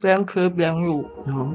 [0.00, 1.06] 边吃边录。
[1.26, 1.52] 好。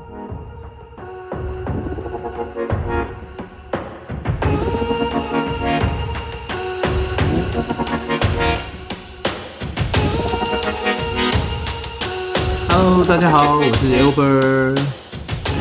[12.69, 14.94] Hello，大家好，我是 Albert。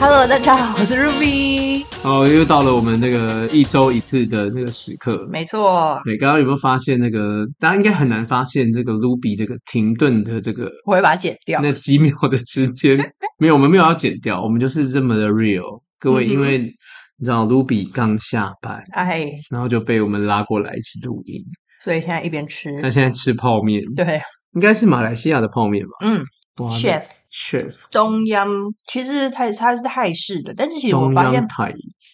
[0.06, 1.82] Hello，大家好，我是 Ruby。
[2.04, 5.27] 哦，又到了我们那个一周一次的那个时刻。
[5.30, 5.98] 没错。
[6.04, 7.46] 对，刚刚有没有发现那个？
[7.58, 10.70] 大家应该很难发现这个 Ruby 这个停顿的这个。
[10.84, 11.58] 我会把它剪掉。
[11.62, 12.98] 那几秒的时间，
[13.38, 15.80] 没有，我们没有要剪掉，我们就是这么的 real。
[15.98, 21.42] 各位，嗯、因为你知道 Ruby 刚下班，哎，然后就被我们拉过来一起录音，
[21.82, 22.70] 所以现在一边吃。
[22.82, 24.20] 那现在吃泡面，对，
[24.52, 25.92] 应该是马来西亚的泡面吧？
[26.02, 26.22] 嗯
[26.70, 27.05] ，Chef。
[27.34, 28.48] Chef 东央
[28.86, 31.44] 其实它它是泰式的，但是其实我发现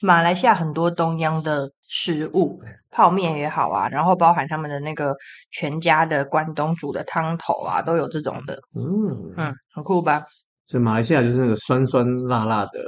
[0.00, 2.58] 马来西亚很多东央的食物，
[2.90, 5.14] 泡面也好啊，然后包含他们的那个
[5.50, 8.58] 全家的关东煮的汤头啊，都有这种的。
[8.74, 10.22] 嗯嗯，很酷吧？
[10.66, 12.80] 所以马来西亚就是那个酸酸辣辣的，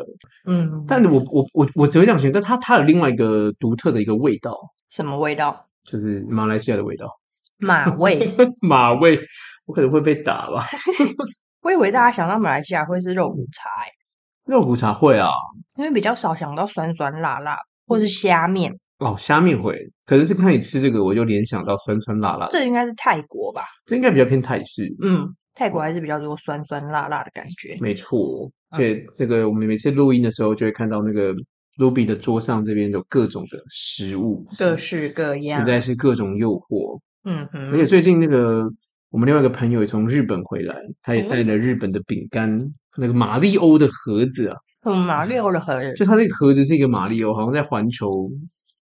[0.46, 0.84] 嗯。
[0.88, 4.56] 但我我我我只会这样形容，但它它有另外一个独特的一个味道。
[4.88, 5.66] 什么味道？
[5.84, 7.06] 就是马来西亚的味道。
[7.58, 8.34] 马味？
[8.62, 9.20] 马味？
[9.66, 10.66] 我可能会被打吧。
[11.62, 13.90] 我以为大家想到马来西亚会是肉骨茶，欸，
[14.46, 15.30] 肉骨茶会啊，
[15.76, 22.48] 因为比较少想到酸酸辣辣，或是虾面哦，虾面会，可能是看你吃这个，我就联想到酸酸辣辣。
[22.48, 23.62] 这应该是泰国吧？
[23.86, 25.24] 这应该比较偏泰式，嗯，
[25.54, 27.78] 泰国还是比较多酸酸辣辣的感觉。
[27.80, 31.32] 没错，而且这个我们每次录音的时候，就会看到那个
[31.78, 36.98] Ruby 的桌上这边有各种的食物，各式各样，实在是各种诱惑。
[37.24, 38.68] 嗯哼，而且最近那个。
[39.12, 48.30] 我们另外一个朋友也从日本回来，他也带了日本的饼干，嗯、那个马里欧的盒子啊，嗯，马里欧的盒子，就他那个盒子是一个马里欧，好像在环球，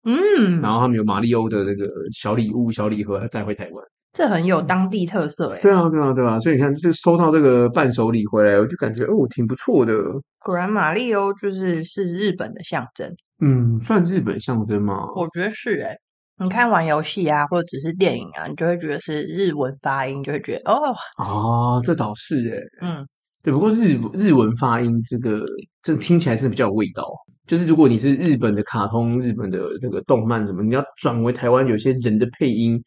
[0.04, 9.94] 嗯，然后他们有马里欧的那个小礼物、小礼盒，带回台湾，这很有当地特色哎，对啊，对啊，对啊，所以你看，这收到这个伴手礼回来，我就感觉哦，挺不错的。
[10.40, 15.08] 果然，马里欧就是是日本的象征，嗯，算日本象征吗？
[15.16, 15.98] 我觉得是哎。
[16.40, 23.08] 你看玩游戏啊，或者只是电影啊，你就会觉得是日文发音，就会觉得哦，哦，这倒是诶，嗯，
[23.42, 23.52] 对。
[23.52, 25.44] 不过日日文发音这个，
[25.82, 27.04] 这听起来是比较有味道。
[27.48, 32.78] 就是如果你是日本的卡通、日本的那个动漫什么，你要转为台湾有些人的配音，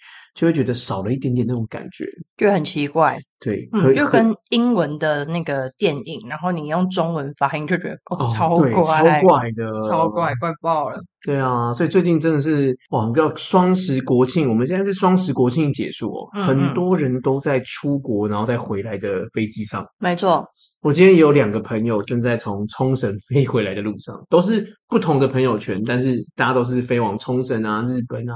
[0.40, 2.06] 就会觉得少了一点点那种感觉，
[2.38, 3.18] 就很奇怪。
[3.38, 10.98] 对，嗯，就跟英文的那个电影，然后你用中文发音，就觉得哦，超怪，超怪的，超怪，怪爆了。
[11.26, 19.84] 对啊，所以最近真的是哇，你知道双十国庆，我们现在是双十国庆结束哦，嗯嗯，很多人都在出国，然后再回来的飞机上。
[19.98, 20.42] 没错，
[20.80, 28.34] 我今天有两个朋友正在从冲绳飞回来的路上，都是不同的朋友圈，但是大家都是飞往冲绳啊、日本啊，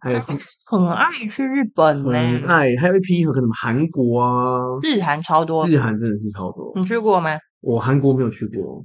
[0.00, 0.20] 还有
[0.64, 6.72] 很爱去日本呢，很爱，还有一批和什么韩国啊，日韩超多，日韩真的是超多。
[6.76, 7.36] 你去过没？
[7.60, 8.84] 我韩国没有去过。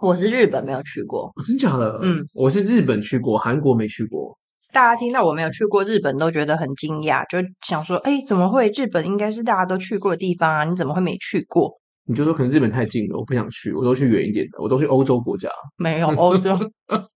[0.00, 1.98] 我是日本没有去过，真假的？
[2.02, 4.36] 嗯，我是日本去过，韩国没去过。
[4.72, 8.68] 大家听到我没有去过日本，都觉得很惊讶，就想说：哎，怎么会？
[8.70, 11.78] 日本应该是大家都去过的地方啊，你怎么会没去过？
[12.06, 15.48] 你就说可能日本太近了，我不想去，我都去远一点的，我都去欧洲国家。
[15.76, 16.56] 没有欧洲，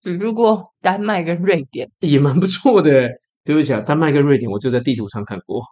[0.02, 3.08] 只去过丹麦跟瑞典， 也蛮不错的。
[3.44, 5.62] 对不起啊，丹麦跟瑞典我就在地图上看过，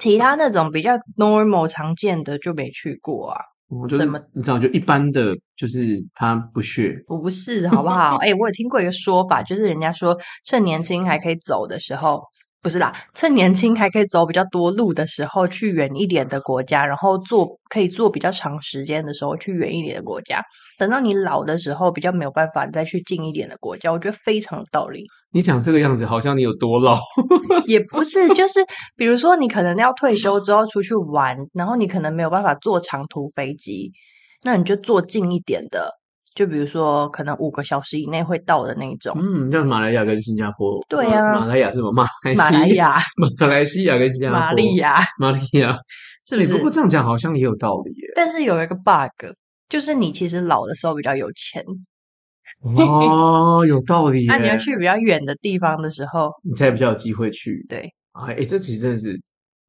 [0.00, 3.40] 其他那种比较 normal 常见的就没去过啊。
[3.68, 8.16] 我觉得你知道，就一般的，就是他不屑，不是好不好？
[8.16, 12.22] 哎、欸，我有听过一个说法，就是人家说趁年轻还可以走的时候。
[12.66, 20.42] 不是啦，趁年轻还可以走比较多路的时候，去远一点的国家，然后做可以做比较长时间的时候，去远一点的国家。
[20.76, 23.92] 等到你老的时候，比较没有办法再去近一点的国家。
[23.92, 25.04] 我觉得非常有道理。
[25.30, 26.98] 你讲这个样子，好像你有多老？
[27.68, 28.58] 也不是，就是
[28.96, 33.92] 比如说，你可能要退休之后出去玩，然后你可能没有办法坐长途飞机，
[34.42, 35.92] 那你就坐近一点的。
[36.36, 39.16] 就比如说，可能五个小时以内会到的那种。
[39.18, 40.78] 嗯，像马来亚跟新加坡。
[40.86, 41.90] 对马来亚是什么？
[41.90, 42.44] 马来西亚。
[42.46, 43.00] 马来亚。
[43.40, 44.38] 马来西亚跟新加坡。
[44.38, 44.96] 马利亚。
[45.18, 45.74] 马利亚，
[46.26, 46.52] 是不是？
[46.52, 48.08] 不过这样讲好像也有道理耶。
[48.14, 49.32] 但是有一个 bug，
[49.70, 51.64] 就是你其实老的时候比较有钱。
[52.60, 54.26] 哦，有道理。
[54.26, 57.64] 那你要去比较远的地方的时候，你才比较有机会去。
[57.66, 57.90] 对。
[58.12, 59.18] 哎，哎，这其实真的是，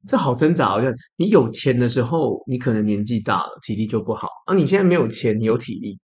[0.06, 0.66] 这好挣扎。
[0.66, 4.28] 好像你有钱的时候，你可能年纪大了，体力就不好。
[4.44, 5.98] 啊，你现在没有钱，你有体力。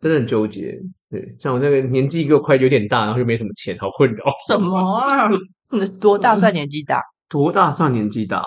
[0.00, 0.78] 真的很纠结，
[1.10, 4.24] 对，像我那个年纪又快有点大，然后又没什么钱，好困扰。
[4.46, 5.28] 什么啊？
[6.00, 7.02] 多大算年纪大？
[7.28, 8.44] 多大算年纪大？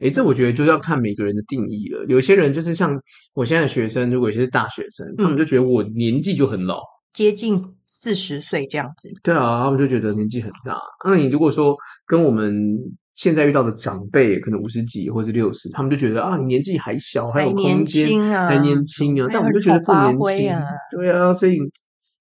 [0.00, 2.04] 诶，这我觉得就要看每个人的定义了。
[2.08, 2.98] 有些人就是像
[3.34, 6.80] 我现在的学生，如果有些是大学生，他们就觉得我年纪就很老，
[7.12, 9.10] 接近四十岁这样子。
[9.22, 10.80] 对啊，他们就觉得年纪很大。
[11.04, 11.76] 那你如果说
[12.06, 12.76] 跟我们
[13.20, 20.64] 现在遇到的长辈，可能五十几或是六十，他们就觉得啊，你年纪还小，还有空间，还年轻啊，但我们就觉得不年轻啊。
[20.90, 21.58] 对啊，所以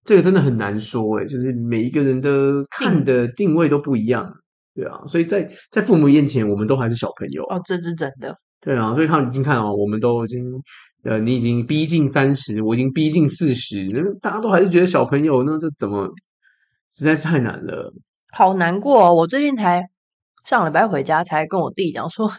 [0.04, 4.30] 这个真的很难说哎，就是每一个人的看的定位都不一样。
[4.76, 8.36] 对啊，所以在在父母面前，我们都还是小朋友哦，这是真的。
[8.60, 10.42] 对啊，所以他们已经看哦，我们都已经
[11.06, 13.88] 呃，你已经逼近三十，我已经逼近四十，
[14.22, 16.06] 大家都还是觉得小朋友，那这怎么
[16.92, 17.94] 实在是太难了，
[18.34, 19.14] 好难过哦。
[19.14, 19.82] 我最近才
[20.46, 22.32] 上礼拜回家，才跟我弟讲说，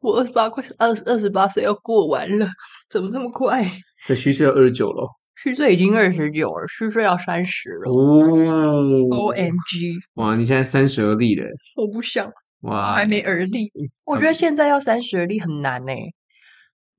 [0.00, 2.48] 我二十八快二二十八岁要过完了，
[2.88, 3.64] 怎么这么快？
[4.06, 5.08] 这虚岁要二十九了。
[5.36, 7.90] 虚岁已经二十九了，虚岁要三十了。
[7.90, 9.92] 哦，O M G！
[10.14, 11.44] 哇，你现在三十而立了。
[11.76, 12.30] 我不想，
[12.62, 13.70] 哇，还没而立。
[14.04, 15.92] 我觉得现在要三十而立很难呢。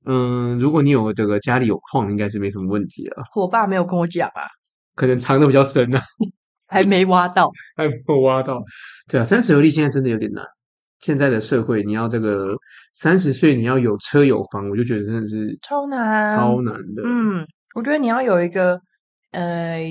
[0.06, 3.24] 嗯，如果你有这个家里有矿，应该是没什么问题了。
[3.36, 4.44] 我爸没有跟我讲啊，
[4.94, 6.04] 可能藏的比较深啊，
[6.70, 8.64] 还没挖到，还没有挖到。
[9.08, 10.44] 对啊，三十而立现在真的有点难。
[11.00, 12.56] 现在的社会，你要这个
[12.94, 17.04] 三十岁你要有车有房，我就觉得真的是超难，超难的。
[17.06, 17.46] 嗯。
[17.76, 18.80] 我觉得你要有一个
[19.32, 19.82] 呃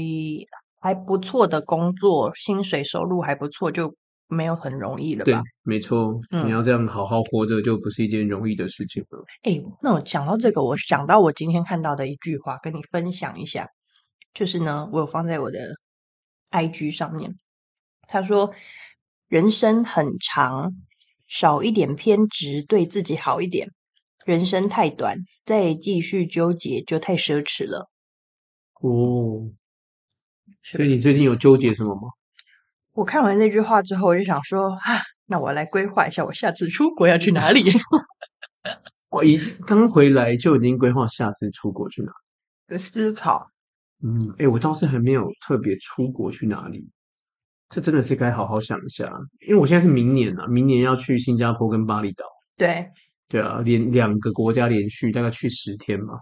[0.81, 3.94] 还不错的工作，薪水收入还不错，就
[4.27, 5.32] 没有很容易了吧？
[5.32, 9.23] 对，没错，嗯、你要这样好好活着，就不是一件容易的事情了。
[9.43, 13.69] 哎，那我讲到这个，我想到我今天看到的一句话，跟你分享一下，
[14.32, 15.59] 就是呢，我有放在我的
[16.55, 17.35] IG 上面。
[18.06, 18.55] 他说
[19.29, 20.73] ：“人生很长，
[21.27, 23.71] 少一点偏执，对自己好一点。”
[24.25, 27.91] 人生太短，再继续纠结就太奢侈了。
[28.81, 29.51] 哦，
[30.62, 32.09] 所以你最近有纠结什么吗？
[32.93, 37.65] 我看完那句话之后，我就想说啊，那我来规划一下，我下次出国要去哪里？
[39.11, 42.12] 我一刚回来就已经规划下次出国去哪
[42.67, 43.51] 的思考。
[44.05, 46.87] 嗯，哎，我倒是还没有特别出国去哪里，
[47.71, 49.11] 这真的是该好好想一下，
[49.49, 52.25] 因为我现在是明年啊，明年要去新加坡跟巴厘岛。
[52.56, 52.87] 对。
[53.27, 56.12] 对啊，连两个国家连续大概去十天嘛，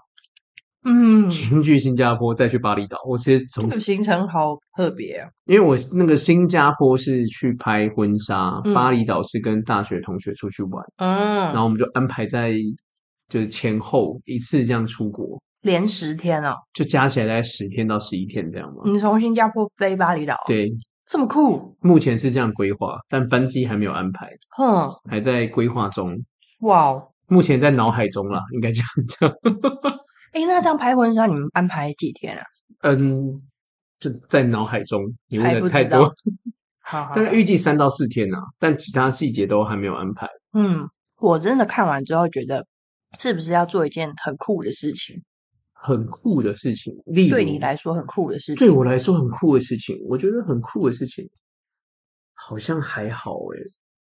[0.85, 2.97] 嗯，先去新加坡，再去巴厘岛。
[3.07, 3.45] 我其实
[3.81, 12.55] 行程好特别啊，因为我那个新加坡是去拍婚纱，嗯、巴厘岛是跟大学同学出去玩，嗯，然后我们就安排在
[13.29, 18.83] 就是前后一次这样出国，连十天哦，就加起来大概十天到十一天这样嘛。
[18.85, 20.71] 你从新加坡飞巴厘岛，对，
[21.07, 21.77] 这么酷。
[21.81, 26.17] 目前是这样规划，但班机还没有安排，哼，还在规划中。
[26.61, 28.89] 哇哦，目前在脑海中啦，应该这样
[29.19, 29.31] 讲。
[30.33, 32.45] 哎、欸，那这样拍婚纱，你们安排几天啊？
[32.83, 33.41] 嗯，
[34.01, 36.11] 就在脑海中，你问的太多。
[36.85, 40.27] 好，好，大概预计三到四天啊，但其他细节都还没有安排。
[40.55, 40.89] 嗯，
[41.21, 42.67] 我真的看完之后觉得，
[43.19, 45.23] 是不是要做一件很酷的事情？
[45.85, 51.29] 很酷的事情，例如，对你来说很酷的事情，对我来说很酷的事情，我觉得很酷的事情，
[52.35, 53.65] 好像还好诶、欸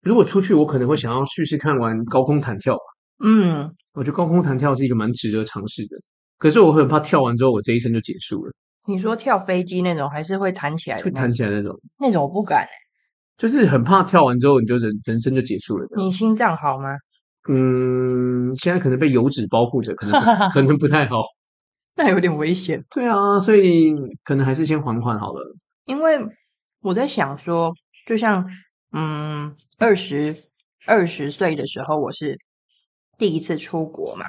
[0.06, 2.78] 如果出去，我可能会想要试试看玩高空弹跳。
[3.24, 5.98] 嗯，我觉得高空弹跳是一个蛮值得尝试的。
[6.38, 8.52] 可是我很怕跳完之后，我这一生就结束了。
[8.88, 11.06] 你说跳飞机那种，还是会弹起来的？
[11.06, 11.76] 会弹起来那种？
[11.98, 12.70] 那种我不敢、欸、
[13.36, 15.88] 就是很怕跳完之后，你就人人生就结束了。
[15.98, 16.90] 你心脏好吗？
[17.50, 20.14] 嗯，现在可能被油脂包覆着，可能
[20.54, 21.24] 可能不太好。
[21.96, 22.84] 那有点危险。
[22.90, 25.56] 对啊，所以可能还是先缓缓好了。
[25.86, 26.20] 因为
[26.82, 27.74] 我在想说，
[28.06, 28.46] 就像。
[28.98, 30.34] 嗯，二十
[30.86, 32.40] 二十岁的时候，我是
[33.18, 34.28] 第一次出国嘛，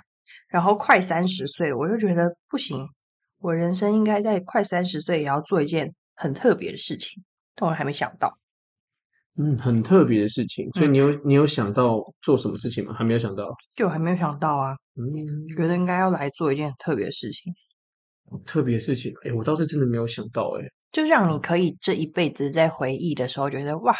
[0.49, 2.85] 然后快三十岁了，我就觉得不行，
[3.39, 7.23] 我人生应该在快三十岁也要做一件很特别的事情，
[7.55, 8.37] 但我还没想到。
[9.39, 12.95] 嗯，很特别的事情，所以你有、嗯、你有想到做什么事情吗？
[12.95, 14.75] 还没有想到，就还没有想到啊。
[14.97, 15.05] 嗯，
[15.57, 17.53] 觉得应该要来做一件很特别的事情。
[18.47, 23.95] 特别的事情，哎，我倒是真的没有想到，哎，就让你可以这一辈子在回忆的时候，觉得哇。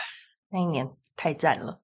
[0.49, 1.81] 那一年太赞了，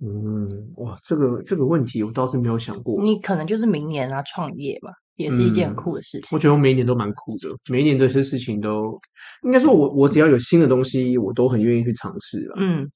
[0.00, 3.00] 嗯，哇，这个这个问题我倒是没有想过。
[3.00, 4.90] 你可能就是明年啊，创业吧，
[5.20, 6.28] 也是一件很酷的事情。
[6.28, 8.98] 嗯，我觉得我每一年都蛮酷的，每一年的一些事情都
[9.42, 12.54] 应该说我，我我只要有新的东西，我都很愿意去尝试了。
[12.58, 12.90] 嗯，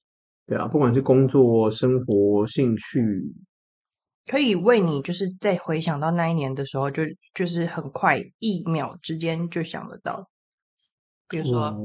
[0.45, 3.33] 对啊，不管是工作、生活、兴趣，
[4.25, 7.03] 可以为你就是在回想到那一年的时候，就
[7.33, 10.27] 就是很快一秒之间就想得到，
[11.29, 11.75] 比如说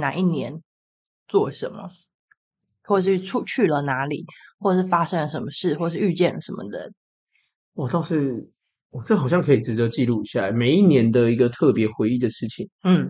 [0.00, 0.60] 哪一年
[1.28, 1.90] 做什么。
[2.84, 4.24] 或者是出去了哪里，
[4.58, 6.94] 或者是发生了什么事，或者是遇见了什么人。
[7.74, 8.50] 我倒是，
[8.90, 12.68] 我这好像可以值得记录下来，每一年的一个特别回忆的事情。
[12.84, 13.04] 嗯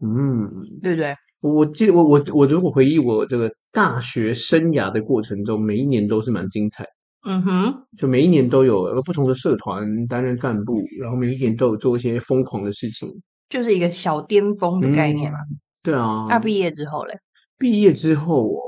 [0.00, 0.48] 嗯，
[0.82, 1.14] 对不对？
[1.40, 6.84] 我记得我我我如果回忆我这个大学生涯的过程中，每一年都是蛮精彩。
[7.26, 13.08] 嗯哼，就每一年都有不同的社团担任干部，然后每一年都有做一些疯狂的事情，
[13.50, 15.38] 就是一个小巅峰的概念嘛。
[15.38, 16.24] 嗯、对啊。
[16.28, 17.18] 那毕业之后嘞？
[17.58, 18.67] 毕业之后。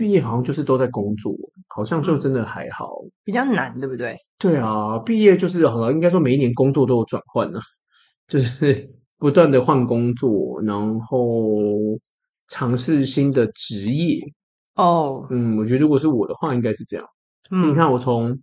[0.00, 1.30] 毕业好像就是都在工作，
[1.68, 4.16] 好像就真的还好，比较难，对不对？
[4.38, 7.60] 对啊，毕业就是好了，应该说每一年工作都有转换呢，
[8.26, 11.18] 就是不断的换工作，然后
[12.48, 14.18] 尝试新的职业。
[14.76, 17.06] 哦，嗯，我觉得如果是我的话，应该是这样。
[17.50, 18.34] 嗯，你看我从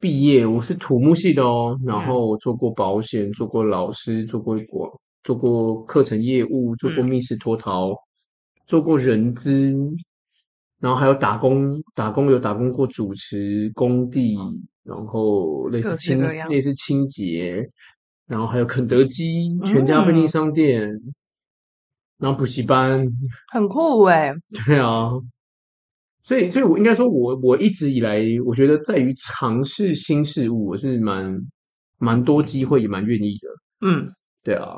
[0.00, 4.90] 毕业，我是土木系的哦，然后我做过保险，做过老师，做过广，
[5.22, 7.96] 做过课程业务，做过密室脱逃，嗯、
[8.66, 9.72] 做过人资。
[10.80, 14.36] 然后还有打工，打工有打工过主持工地，
[14.82, 17.66] 然后类似清类似清洁，
[18.26, 21.14] 然后还有肯德基、全家便利商店，嗯、
[22.18, 23.06] 然后补习班，
[23.52, 24.34] 很酷哎。
[24.66, 25.10] 对啊，
[26.22, 31.38] 所以所以，我应该说我我一直以来，我觉得在于尝试新事物，我是蛮
[31.98, 33.48] 蛮多机会，也蛮愿意的。
[33.86, 34.12] 嗯，
[34.42, 34.74] 对啊，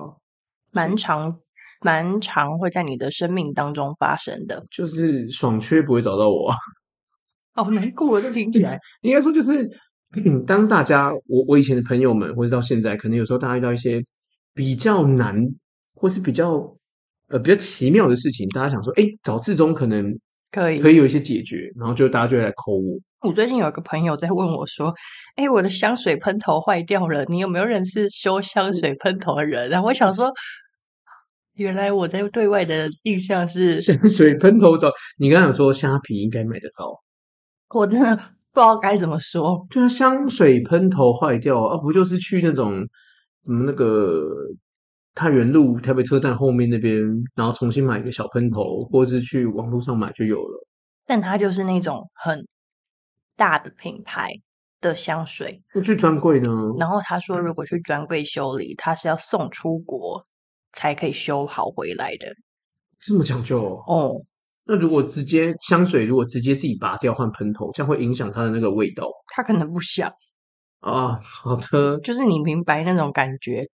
[0.73, 1.41] 蛮长。
[1.83, 6.53] 蛮常会在你的生命当中发生的，就是爽缺不会找到我，
[7.55, 9.69] 好 难过，这听起来应该说就是，
[10.15, 14.03] 嗯，当大家我我以前的朋友们，或者到现在，可能有时候大家遇到一些
[14.55, 15.37] 比较难，
[15.95, 16.53] 或是比较
[17.29, 20.05] 呃比较奇妙的事情，大家想说，哎，找志忠可能
[20.51, 22.99] 可以可以有一些解决，然后就大家就会来 call 我。
[23.29, 24.95] 我最近有一个朋友在问我说，
[25.35, 29.69] 哎，我的香水喷头坏掉了，你有没有认识修香水喷头的人？
[29.69, 30.33] 然后我想说。
[31.57, 37.03] 原来我在对外的印象是 香水喷头找你刚刚有说虾皮应该买得到，
[37.71, 39.67] 我真的不知道该怎么说。
[39.71, 42.87] 对啊，香水喷头坏掉啊，不就是去那种
[43.45, 44.29] 什么那个
[45.15, 47.03] 太原路台北车站后面那边，
[47.35, 50.67] 然后重新买一个小喷头，或是去网络上买就有了。
[51.07, 52.47] 但它就是那种很
[53.37, 54.31] 大的品牌
[54.81, 56.49] 的香水，那去专柜呢？
[56.79, 60.27] 然后他说，如果去专柜修理，他是要送出国。
[60.73, 62.35] 才可以修好回来的，
[63.01, 63.85] 这么讲究哦。
[63.87, 64.23] 哦，
[64.65, 69.09] 那如果直接香水，如果直接自己拔掉换喷头，这样会影响它的那个味道。
[69.29, 70.13] 他可能不想
[70.81, 71.21] 啊。
[71.23, 73.69] 好的，就是你明白那种感觉。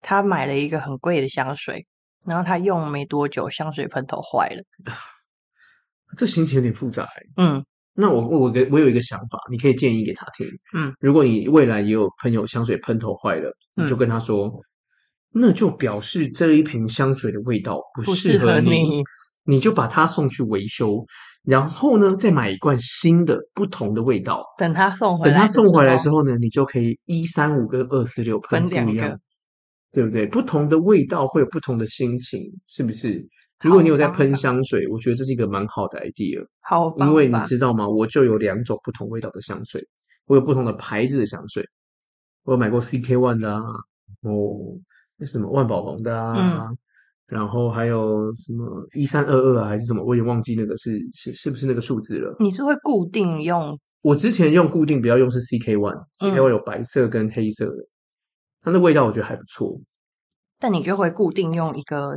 [0.00, 1.86] 他买了一个很贵的香水，
[2.26, 4.62] 然后他用没多久，香水喷头坏了。
[6.16, 7.08] 这心情有点复杂。
[7.36, 7.64] 嗯，
[7.94, 10.46] 那我我给我有一个想法，你可以建议给他听。
[10.74, 14.52] 嗯，如果你未来也有朋友香水喷头坏了，你就跟他说。
[15.34, 19.02] 嗯那就表示这一瓶香水的味道不适合你，合你，
[19.42, 21.04] 你就把它送去维修，
[21.42, 24.44] 然后呢，再买一罐新的不同的味道。
[24.56, 29.18] 等他送回来，等他送回来之后呢，你就可以一三五跟二四六喷不一样，
[29.92, 30.24] 对不对？
[30.26, 33.20] 不同的味道会有不同的心情，是不是？
[33.60, 36.46] 如果你有在喷香水，我觉得这是一个蛮好的 idea。
[36.60, 37.88] 好，因为你知道吗？
[37.88, 39.84] 我就有两种不同味道的香水，
[40.26, 41.66] 我有不同的牌子的香水，
[42.44, 43.62] 我有买过 CK One 的啊，
[44.22, 44.78] 哦。
[45.16, 46.34] 那什么万宝龙的啊，
[46.68, 46.78] 嗯、
[47.26, 50.02] 然后还有什么一三二二啊，还是什么？
[50.04, 52.36] 我也忘记那个是是是不是那个数字了。
[52.40, 53.78] 你是会固定用？
[54.02, 57.86] 我之前用固定，不要用是 CK One，CK One 有白色跟黑色的，
[58.62, 59.80] 它的味道我觉得还不错。
[60.58, 62.16] 但你就会固定用一个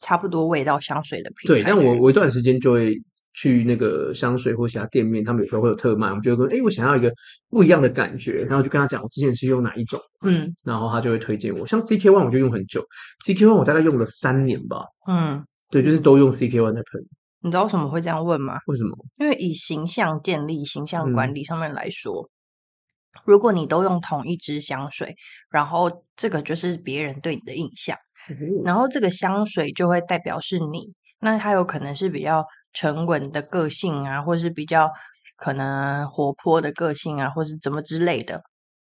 [0.00, 1.54] 差不多味道香水的品牌？
[1.54, 2.94] 对，但我我一段时间就会。
[3.32, 7.12] 去那个香水或其他店面，他们有时候会有特卖，我们就会说，哎，我想要一个
[7.48, 11.66] 不一样的感觉，然后就跟他讲，我之前是用哪一种，嗯，然后他就会推荐我。
[11.66, 12.84] 像 CK One 我就用很久
[13.24, 17.00] ，CK One 我大概用了三年吧，嗯，对，就是都用 CK One 在喷。
[17.42, 18.58] 你知道为什么会这样问吗？
[18.66, 18.96] 为什么？
[19.18, 25.14] 因为以形象建立、形象管理上面来说，嗯、如果你都用同一支香水，
[25.50, 27.96] 然后这个就是别人对你的印象，
[28.28, 32.44] 嗯、然后这个香水就会代表是你，那它有可能是比较。
[32.72, 34.90] 沉稳的个性啊，或是比较
[35.38, 38.42] 可能活泼的个性啊，或是怎么之类的。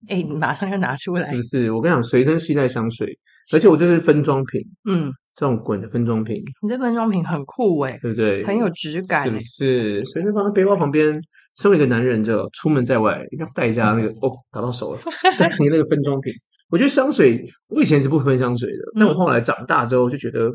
[0.09, 1.73] 哎，你马上就拿出来，是不是？
[1.73, 3.19] 我跟你讲，随身携带香水，
[3.53, 6.37] 而且我这是分装瓶，嗯，这种滚的分装瓶。
[6.63, 8.45] 你这分装瓶很酷哎，对不对？
[8.45, 10.05] 很有质感，是不是？
[10.05, 11.21] 随身放在背包旁边，
[11.57, 15.01] 身为一个男人，就出门在外一定要带一下那个、嗯、哦，打到手了，
[15.39, 16.33] 带你那个分装瓶。
[16.71, 20.51] 我觉得香水，我以前是不喷香水的，但我后来长大之后就觉得，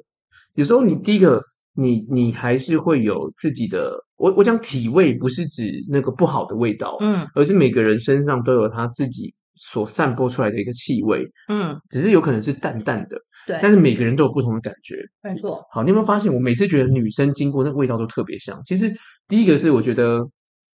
[0.53, 1.41] 有时候你第一个。
[1.73, 15.65] 你你还是会有自己的，我我讲体味不是指那个不好的味道，嗯，而是每个人身上都有他自己所散播出来的一个气味，嗯，只是有可能是淡淡的，对，但是每个人都有不同的感觉，没错。
[15.71, 18.61] 好，你有没有发现，我每次觉得女生经过那个味道都特别香？
[18.65, 18.91] 其实
[19.27, 20.19] 第一个是我觉得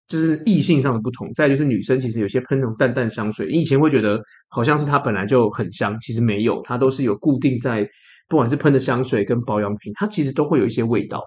[0.08, 7.88] 就是异性上的不同，再就是女生其实有些喷那种淡淡香水，你以前会觉得好像是它本来就很香，其实没有，它都是有固定在。
[8.28, 11.24] 不管是喷的香水跟保养品，它其实都会有一些味道，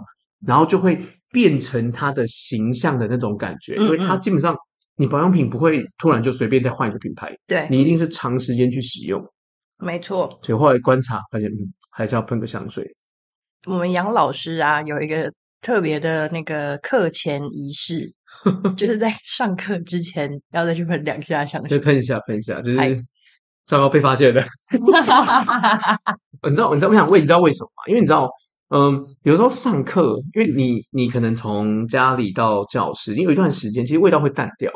[0.46, 0.98] 然后就会
[1.32, 3.76] 变成它的形象的那种感觉。
[3.76, 4.54] 因为它基本上，
[4.96, 9.22] 你保养品不会突然就随便再换一个品牌，对，你一定是长时间去使用。
[9.78, 10.28] 没错。
[10.42, 12.84] 所以后来观察发现，嗯，还是要喷个香水。
[13.66, 18.12] 我们杨老师啊，有一个特别的那个课前仪式，
[18.76, 22.78] 就是在上课之前要再去喷两下香水，对，喷一下，喷一下，就是
[23.70, 24.42] 糟糕被发现了。
[26.42, 27.84] 你知道，你知道我想问，你知道为什么吗？
[27.86, 28.28] 因为你知道，
[28.74, 34.72] 嗯，有时候上课，因为你你可能从家里到教室，你有一段时间，其实味道会淡掉。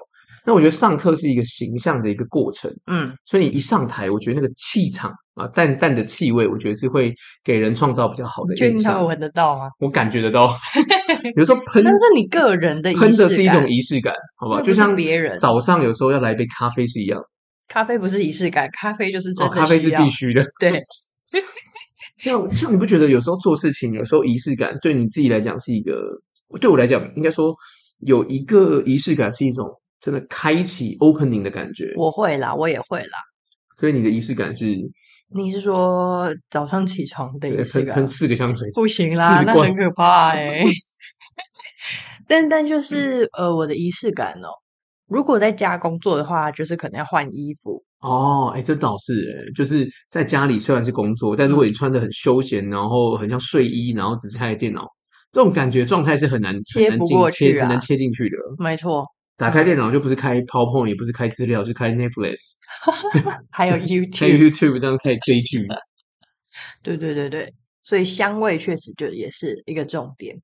[0.47, 8.69] 那我觉得上课是一个形象的一个过程，嗯，所以你一上台，我觉得那个气场啊，淡淡的气味，我觉得是会给人创造比较好的印象。
[8.69, 9.71] 确定他闻得到吗？
[9.81, 10.55] 我感觉得到，
[11.37, 14.61] 有时候喷，那是你个人的仪式感，喷的是一种仪式感，好不好？
[14.61, 17.19] 就像别人早上有时候要来一杯咖啡是一样。
[17.69, 19.55] 咖啡不是仪式感，咖啡就是真的、哦。
[19.55, 20.45] 咖啡是必须的。
[20.59, 20.83] 对。
[22.19, 26.01] 像像你不觉得有时候做事情，有时候仪式感对你自己来讲是一个，
[26.61, 27.55] 对我来讲应该说
[27.99, 29.69] 有一个仪式感是一种。
[30.01, 33.19] 真的开启 opening 的感觉，我会啦，我也会啦。
[33.81, 34.67] 所以你的仪式感是？
[35.35, 37.95] 你是说早上起床的仪式感？
[37.95, 38.69] 喷四个香水？
[38.75, 40.65] 不行啦，那很可怕哎、 欸。
[42.29, 44.49] 但但就是呃，我的仪式感哦，
[45.15, 48.51] 如果在家工作的话，就是可能要换衣服哦。
[48.53, 54.85] 哎，这倒是哎，就是在家里虽然是工作，但如果你穿的很休闲，然后很像睡衣，然后只是开着电脑，
[55.31, 58.37] 这种感觉状态是很难切不过去、啊，很难切进去的。
[58.59, 59.07] 没错。
[59.37, 62.35] 打开电脑就不是开 PowerPoint，也不是开资料，是开 Netflix，
[63.51, 65.65] 还有 YouTube，开 YouTube 这样可以追剧。
[66.83, 67.53] 对对对对，
[67.85, 70.37] 所以香味确实就也是一个重点。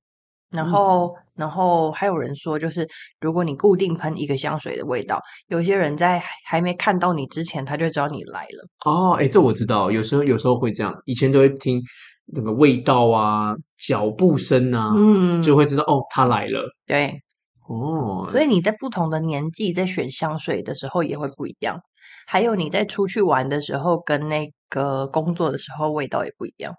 [0.50, 2.88] 然后，嗯、然后还有人说，就是
[3.20, 8.68] 如果你固定喷一个香水的味道，有些人在还没看到你之前，他就知道你来了。
[8.84, 11.80] 哦，哎，这我知道，有时候有时候会这样，以前都会听
[12.26, 16.68] 那个味道啊、脚步声啊，嗯，就会知道哦，他来了。
[16.86, 17.20] 对。
[17.68, 21.78] 哦，所以你在不同的年纪在选香水的时候也会不一样，
[22.26, 26.74] 还有你在出去玩的时候跟那个工作的时候味道也不一样。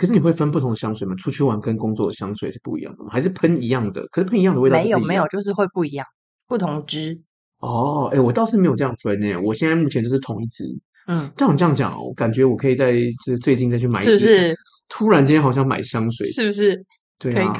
[0.00, 1.14] 可是你会分不同的香水吗？
[1.16, 3.10] 出去玩跟工作的香水是不一样的吗？
[3.12, 4.00] 还是喷一样的？
[4.10, 4.78] 可是喷一样的味道？
[4.78, 6.06] 没有没有，就是会不一样，
[6.48, 7.20] 不同支。
[7.58, 10.64] 哦，哎，我倒是没有这样分诶，我现在目前就是同一支。
[11.06, 12.94] 嗯，照你这样讲，我感觉我可以在
[13.26, 14.18] 这最近再去买一支。
[14.18, 14.56] 是不是？
[14.88, 16.82] 突然间好想买香水，是不是？
[17.18, 17.54] 对啊，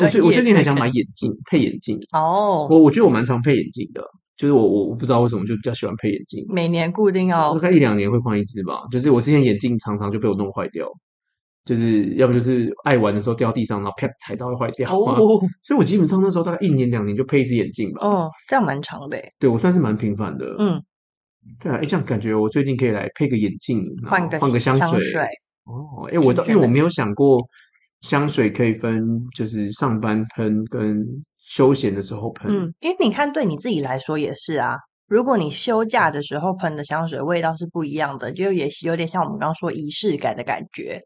[0.00, 2.68] 我最我最近还想买眼镜， 配眼镜哦。
[2.70, 4.00] 我我觉得我蛮常配眼镜的，
[4.36, 6.46] 就是我我我不知道为什么就比较喜欢配眼镜。
[6.48, 8.82] 每年固定要大概一两年会换一只吧。
[8.92, 10.86] 就是我之前眼镜常常就被我弄坏掉，
[11.64, 14.90] 就是要不就是爱玩的时候掉地上，然后啪踩到会坏掉。
[14.90, 18.06] 哦， 所以我基本上那时候大概一年两年就配一只眼镜吧。
[18.06, 19.20] 哦，这样蛮长的。
[19.38, 20.54] 对，我算是蛮频繁的。
[20.58, 20.82] 嗯，
[21.60, 25.24] 对啊，哎，这样感觉我最近可以来配个眼镜，换个换个香水。
[25.64, 27.40] 哦，哎，我倒因为我没有想过。
[28.00, 31.04] 香水可以分，就是上班喷跟
[31.36, 32.50] 休闲的时候喷。
[32.50, 34.74] 嗯，因为你看，对你自己来说也是啊。
[35.06, 40.98] 如果你休假的时候喷的香水味道是不一样的，就也有点像我们刚刚说仪式感的感觉。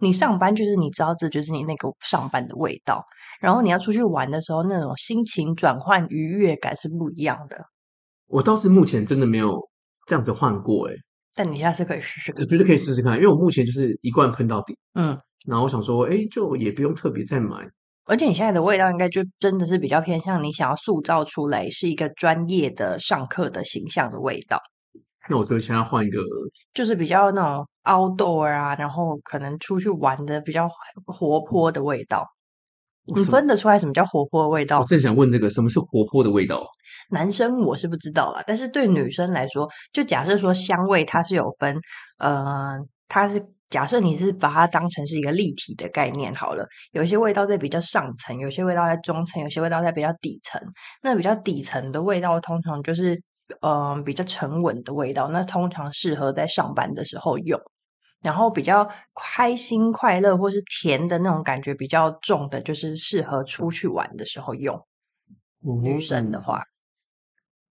[0.00, 3.04] 你上班就是你知道这就是你那个上班的味道，
[3.40, 7.56] 然后你要出去玩的时候，那种心情转换愉悦感是不一样的。
[8.26, 9.56] 我倒是目前真的没有
[10.06, 10.94] 这样子换过，诶，
[11.34, 12.42] 但你下次可以试试看。
[12.42, 14.76] 我觉得可以试试看，因为我目前就是一罐喷到底。
[14.94, 15.16] 嗯。
[15.46, 17.56] 然后我想说，哎，就也不用特别再买。
[18.06, 24.58] 而且你现在的味道应该就真的是比较偏向你想要塑造出来是一个专业的上课的形象的味道。
[25.28, 26.20] 那我就现在换一个，
[26.72, 30.68] 就是比较那种 outdoor 啊，然后可能出去玩的比较
[31.06, 32.26] 活泼的味道。
[33.06, 34.80] 你分得出来什么叫活泼的味道？
[34.80, 36.64] 我正想问这个，什么是活泼的味道？
[37.10, 41.78] 男生我是不知道啦，但是对女生来说，就假设说香味它是有分，
[42.18, 43.44] 呃，它是。
[43.70, 50.60] 假设你是把它当成是一个立体的概念好了，有一些味道在比较上层，有些味道在中层，有些味道在比较底层。
[51.02, 53.14] 那比较底层的味道通常就是
[53.62, 57.58] 嗯、呃、比较沉稳的味道，那通常适合在上班的时候用。
[58.24, 64.74] 然后比较开心快乐或是甜的那种感觉比较重的，就是适合出去玩的时候用。
[65.64, 66.62] 嗯、女生的话，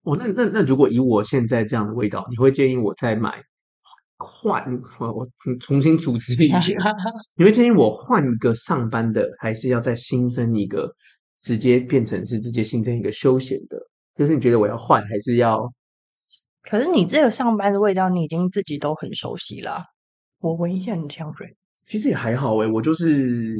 [0.04, 3.44] 哦，那那那如果以我现在这样的味道，你会建议我再买？
[4.18, 4.64] 换
[5.00, 5.28] 我我
[5.60, 6.74] 重新组织一下，
[7.36, 10.90] 你会建议我换一个上班的，还是要再新增一个，
[11.42, 13.78] 直接变成是直接新增一个休闲的？
[14.16, 15.70] 就是你觉得我要换，还是要？
[16.62, 19.84] 可是你这个上班的味道，你已经自己都很熟悉了。
[20.44, 21.56] 我闻一下你的香水，
[21.88, 23.56] 其实也还好诶，我就是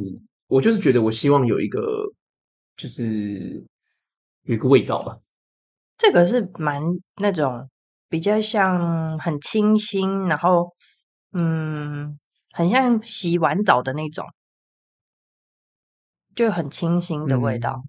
[0.48, 2.12] 我就是觉得我希望有一个，
[2.76, 3.64] 就是
[4.42, 5.18] 有一个味道吧。
[5.96, 6.82] 这个是蛮
[7.16, 7.68] 那种。
[8.06, 10.72] 比较像很清新，然后
[11.32, 12.16] 嗯，
[12.52, 14.24] 很像洗完澡的那种，
[16.36, 17.82] 就很清新的味道。
[17.84, 17.88] 嗯、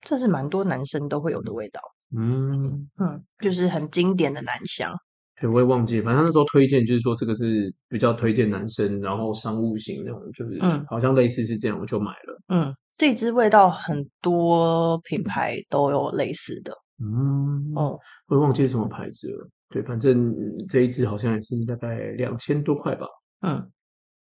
[0.00, 1.80] 这是蛮多男生都会有的味道。
[2.10, 4.92] 嗯嗯，就是很经典的男香。
[5.40, 12.38] 对，我也忘记，反正他那时候推荐就是说这个是比较推荐男生，然后商务型那种，就是嗯，好像类似是这样，我就买了。
[12.48, 16.72] 嗯，这支味道很多品牌都有类似的。
[17.00, 19.48] 嗯，哦，我也忘记是什么牌子了。
[19.68, 20.34] 对，反正
[20.68, 23.06] 这一支好像也是大概两千多块吧。
[23.42, 23.70] 嗯，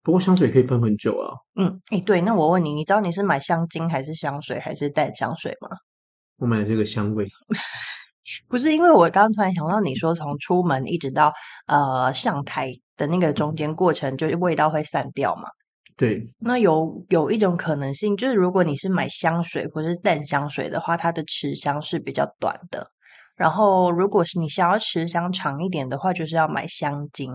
[0.03, 1.33] 不过香水可以喷很久啊。
[1.55, 5.71] 嗯，哎，对，那我问你，你知道你是买香精还是香水还是淡香水吗？
[6.37, 7.27] 我买了这个香味。
[8.49, 11.33] 不是，因为我刚刚突然想到，你说从出门一直到
[11.67, 15.49] 呃上台的那个中间过程，就是味道会散掉嘛？
[15.97, 16.35] 对。
[16.39, 22.91] 那有有一种可能性，就是如果你是买香水或是淡香水的话，它的持香是比较短的。
[23.37, 27.33] 然后，如果是你想要持香长一点的话，就是要买香精。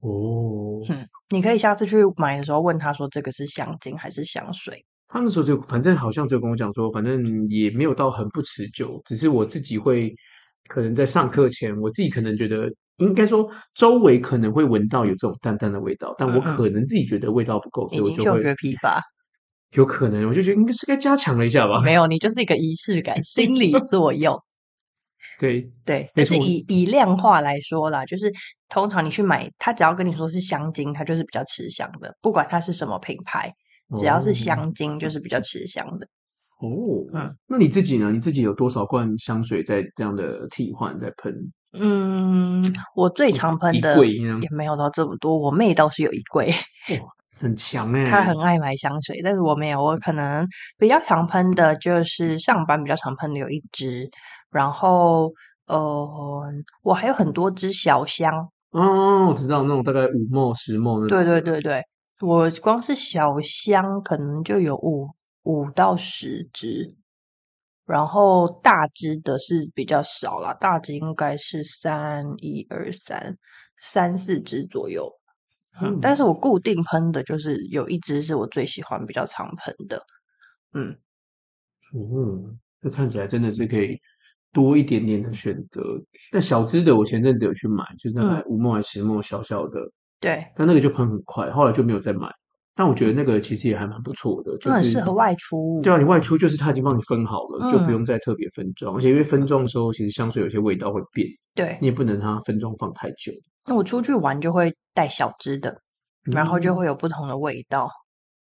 [0.00, 0.80] 哦。
[0.88, 4.84] 嗯，你可以下次去买的时候问他说，这个是香精还是香水？
[5.12, 10.10] 他那时候就反正好像就跟我讲说，反正也没有到很不持久，只是我自己会
[10.68, 19.00] 可能在上课前，我自己可能觉得应该说周围可能会闻到有这种淡淡的味道，但我可能自己觉得味道不够，所以我就会嗅觉疲乏。
[19.72, 21.80] 有可能，我就觉得应该是该加强了一下吧。
[21.82, 24.38] 没有，你就是一个仪式感，心理作用。
[25.38, 28.30] 对对，但是以以量化来说啦，就是
[28.68, 33.52] 通常你去买，他只要跟你说是香精，它就是比较吃香的，不管它是什么品牌。
[33.96, 36.06] 只要是香精，就是比较吃香的。
[36.60, 38.12] 哦，嗯，那你自己呢？
[38.12, 41.34] 你自己有多少罐香水在这样的替换在喷？
[41.72, 42.62] 嗯，
[42.94, 45.36] 我最常喷的也没有到这么多。
[45.36, 46.54] 我妹倒是有一柜，
[47.00, 47.08] 哇，
[47.40, 48.04] 很强哎！
[48.06, 49.82] 她很爱买香水，但是我没有。
[49.82, 50.46] 我可能
[50.78, 54.08] 比较常喷的就是上班比较常喷的有一支，
[54.50, 55.32] 然后
[55.66, 56.44] 呃，
[56.82, 58.30] 我还有很多支小香。
[58.70, 61.08] 哦，我知道那种大概五 ml 十 ml 那种。
[61.08, 61.82] 对对对对。
[62.20, 65.08] 我光是小香可能就有五
[65.42, 66.94] 五到十只，
[67.84, 73.36] 然后大只的是比较少啦，大只应该是三一二三
[73.76, 75.10] 三四只左右。
[75.80, 80.00] 嗯，但是我固定喷的就是有一只是我最喜欢、比较常喷的。
[80.74, 80.96] 嗯，
[81.94, 83.98] 嗯，这看起来真的是可以
[84.52, 85.82] 多一点点的选择。
[86.30, 89.80] 那小只的我前阵子有去买，就大概五毫还是十毫小小的。
[90.22, 92.28] 对，但那个就喷很快，后来就没有再买。
[92.74, 95.80] 但我觉得那个其实也还蛮不错的，就是很适合外出。
[95.82, 98.96] 对啊，你外出就是它已经帮你分好了，嗯、就不用再特别分装。
[98.96, 103.32] 而且因为分装的时候，其实香水有些味道会变，对，你也不能让它分装放太久。
[103.66, 105.76] 那我出去玩就会带小支的，
[106.22, 107.90] 然后就会有不同的味道，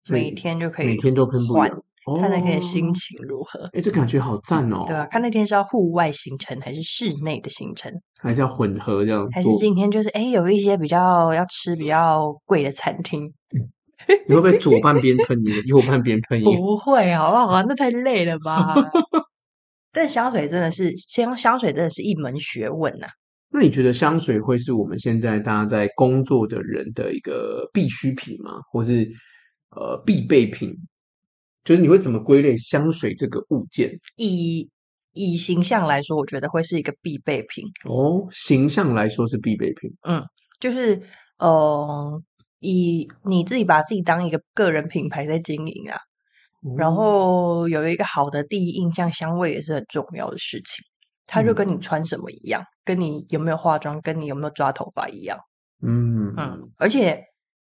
[0.10, 1.84] 嗯、每天就可以每天都喷不一样。
[2.20, 3.66] 看那天心情如何？
[3.74, 4.84] 哎、哦，这感觉好赞哦！
[4.88, 9.28] 对啊，看那天是要户外行程还是室内的行程，还是要混合这样？
[9.32, 13.32] 还是今天就是哎，有一些比较要吃比较贵的餐厅，
[14.28, 16.52] 你会不会左半边喷一个，右半边喷 一个？
[16.52, 17.62] 不会，好不好？
[17.64, 18.76] 那太累了吧？
[19.94, 23.12] 但香水真的是香，香水真的是一门学问呐、啊。
[23.54, 28.54] 那你觉得香水会是我们现在大家在工作的人的一个必需品吗？
[28.72, 29.06] 或是
[29.76, 30.74] 呃必备品？
[31.64, 33.92] 就是你会怎么归类香水这个物件？
[34.16, 34.68] 以
[35.14, 38.28] 以形象来说，我觉得会是一个必备品哦。
[38.32, 40.26] 形象来说是必备品，嗯，
[40.60, 41.00] 就是
[41.38, 42.20] 呃，
[42.60, 45.98] 以你自己把自己当一个个人品牌在经营啊，
[46.66, 50.84] 嗯、然后有一个好的第一印象，香味也是很重要的事情。
[51.28, 55.38] 它就跟你穿什么一样，嗯、跟你有没有化妆，跟你有没有抓头发一样。
[55.84, 57.24] 嗯嗯，而且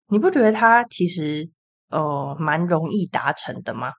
[0.10, 1.50] 你不觉得它其实？
[1.90, 3.92] 呃，蛮容易达成的吗？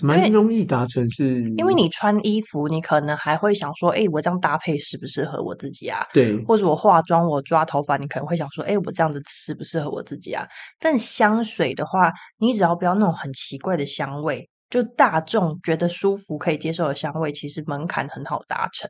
[0.00, 6.06] 蛮容易达成是，因为你穿衣服，你可能还会想说，哎，我这样搭配适不适合我自己啊？
[6.12, 10.46] 对，或者我化妆，我抓头发，你可能会想说，哎，我这样子适不适合我自己啊？
[10.78, 18.88] 但香水的话，你只要不要那种很奇怪的香味，就大众觉得舒服可以接受的香味，其实门槛很好达成。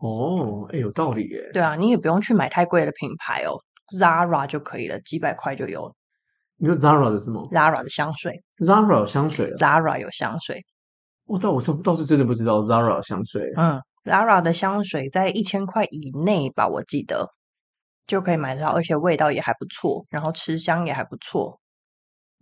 [0.00, 1.50] 哦，哎，有道理耶。
[1.52, 3.60] 对啊，你也不用去买太贵的品牌哦
[3.98, 5.94] ，Zara 就可以了，几百块就有。
[6.60, 10.60] 你说 Zara 的是什么？Zara 的香水，Zara 有香水，Zara 有香水。
[11.24, 13.42] 我倒我倒倒是真的不知道 Zara 有香水。
[13.56, 17.28] 嗯，Zara 的香水在一千块以内吧，我记得
[18.06, 21.60] 就可以买到，而且味道也还不错，然后吃香也还不错。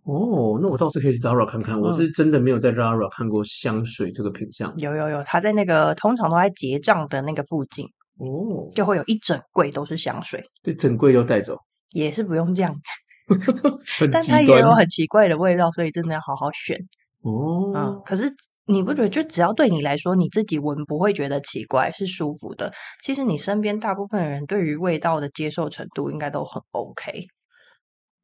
[0.04, 1.74] 哦，那我倒是可以去 Zara 看看。
[1.74, 4.72] 嗯、我是真的没有在 Zara 看过香水这个品项。
[4.78, 7.84] 有有有，它在那个通常都在结账的那个附近
[8.18, 10.42] 哦，就会有一整柜都是香水。
[10.62, 11.58] 就整柜都带走？
[11.90, 12.74] 也是不用这样。
[13.98, 16.78] 很但它也有很奇怪的味道，所以真的要好好选
[17.22, 17.72] 哦。
[17.74, 18.32] 嗯，可是
[18.66, 22.72] 你不觉得，就只要对你来说，你自己闻不会觉得奇怪，是舒服的。
[23.02, 27.26] 其实你身边大部分人对于味道的接受程度应该都很 OK。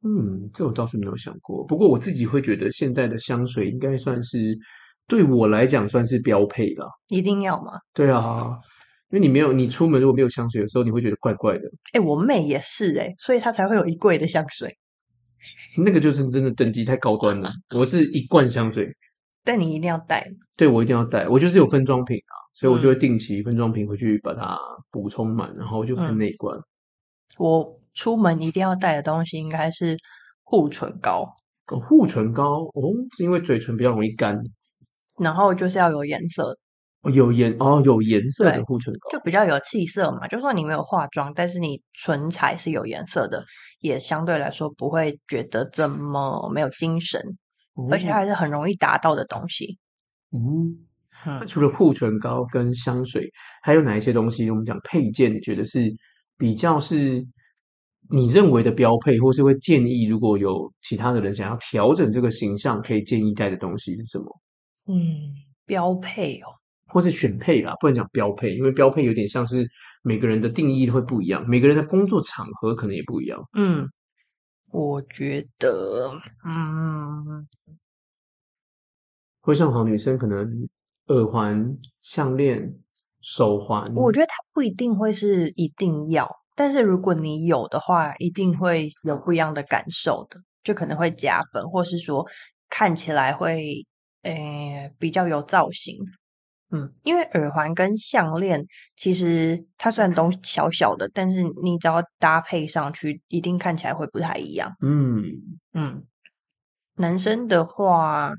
[0.05, 1.65] 嗯，这我倒是没有想过。
[1.65, 4.57] 不过我自己会觉得，现在的香水应该算是
[5.07, 6.87] 对我来讲算是标配了。
[7.07, 7.73] 一定要吗？
[7.93, 8.57] 对啊。
[9.11, 11.67] 因为你没有你出门如果没有香水，有时候你会觉得怪怪的。
[11.91, 14.75] 哎、欸，我妹也是哎、欸，所以她才会有一柜的香水。
[15.77, 17.51] 那个就是真的等级太高端了。
[17.75, 18.87] 我是一罐香水，
[19.43, 20.25] 但你一定要带。
[20.55, 21.27] 对，我一定要带。
[21.27, 24.57] 我就是有分装瓶啊，所以我就会定期分装瓶回去把它
[24.91, 26.57] 补充满，然后就喷那一罐。
[27.37, 29.97] 我出门一定要带的东西应该是
[30.43, 31.27] 护唇膏。
[31.67, 34.39] 哦，护唇膏哦，是因为嘴唇比较容易干，
[35.19, 36.57] 然后就是要有颜色。
[37.11, 40.25] 有颜哦，有颜色的护唇膏就比较有气色嘛。
[40.27, 43.43] 就算你没有化妆，但是你唇彩是有颜色的，
[43.81, 47.19] 也相对来说不会觉得这么没有精神，
[47.73, 49.77] 哦、而且它还是很容易达到的东西。
[50.31, 50.77] 嗯，
[51.25, 53.29] 那除了护唇膏跟香水，
[53.61, 54.49] 还有哪一些东西？
[54.49, 55.93] 我们讲配件，你觉得是
[56.37, 57.21] 比较是
[58.09, 64.41] 你认为的标配，或是会建议如果有其他的人想要调整这个形象，可以建议带的东西是什么？
[64.87, 65.33] 嗯，
[65.65, 66.47] 标配哦。
[66.93, 69.67] 或是选配啦，不能讲标配，因为标配有点像是
[70.03, 73.43] 每个人的定义会不一样，每个人的工作场合可能也不一样。
[73.53, 73.89] 嗯，
[74.69, 76.11] 我觉得，
[76.45, 77.47] 嗯，
[79.41, 80.69] 会像好女生可能
[81.07, 82.73] 耳环、项链、
[83.21, 92.25] 手环，我觉得它不一定会是一定要，但是如果你有的话，一定会有不一样的感受的，就可能会加分，或是说
[92.69, 93.85] 看起来会，
[94.21, 95.97] 诶，比较有造型。
[96.75, 98.65] 嗯，因为耳环跟项链
[98.97, 104.75] 其实它虽然都小小的，但是你只要搭配上去，一定看起来会不太一样。
[104.81, 105.23] 嗯
[105.73, 106.03] 嗯，
[106.95, 108.33] 男生的话，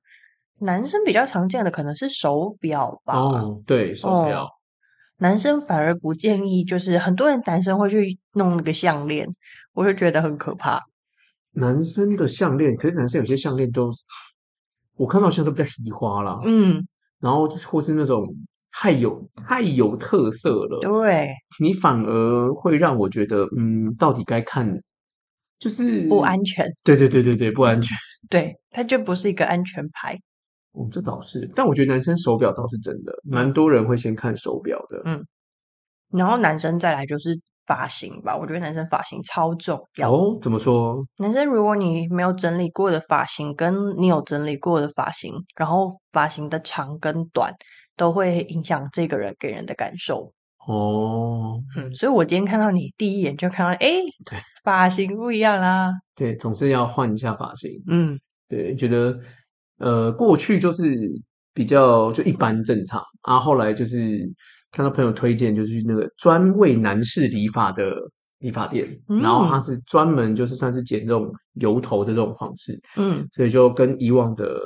[0.59, 3.16] 男生比较常见的可能是手表吧。
[3.16, 4.47] 哦，对，手表。
[4.47, 4.49] 哦，
[5.18, 9.29] 男生反而不建议，就是很多人男生会去弄那个项链，
[9.75, 10.83] 我就觉得很可怕。
[11.53, 13.92] 男生的项链，可是男生有些项链都，
[14.97, 16.40] 我看到现在都比较喜花了。
[16.44, 16.85] 嗯。
[17.20, 18.27] 然后或是那种
[18.72, 21.29] 太有太有特色了，对，
[21.61, 24.68] 你反而会让我觉得，嗯，到底该看
[25.59, 26.66] 就是不安全。
[26.83, 27.96] 对对对对对，不安全。
[28.29, 30.18] 对，它就不是一个安全牌。
[30.72, 35.03] 哦，这倒是，但我觉得男生手表倒是真的，蛮多人会先看手表的。
[35.05, 35.24] 嗯，
[36.11, 37.40] 然后男生再来就是。
[37.66, 40.38] 发型吧，我觉得男生发型超重要哦。
[40.42, 41.03] 怎么说？
[41.18, 47.53] 男生如果你没有整理过的发型，跟你有整理过的发型，然后发型的长跟短
[47.96, 50.31] 都会影响这个人给人的感受
[50.66, 51.61] 哦。
[51.77, 53.90] 嗯，所以我今天看到你第一眼就看到，哎，
[54.24, 55.92] 对，发型不一样啦。
[56.14, 57.70] 对，总是要换一下发型。
[57.88, 59.18] 嗯，对，觉得
[59.79, 60.85] 呃，过去就是
[61.55, 64.31] 比较就一般正常，然后后来就是。
[64.75, 67.95] 看到朋友推荐，就是那个专为男士理发的
[68.41, 74.61] 理发店，嗯、然后他是专门就是算是剪这种油头的这种方式，嗯，所以就跟以往的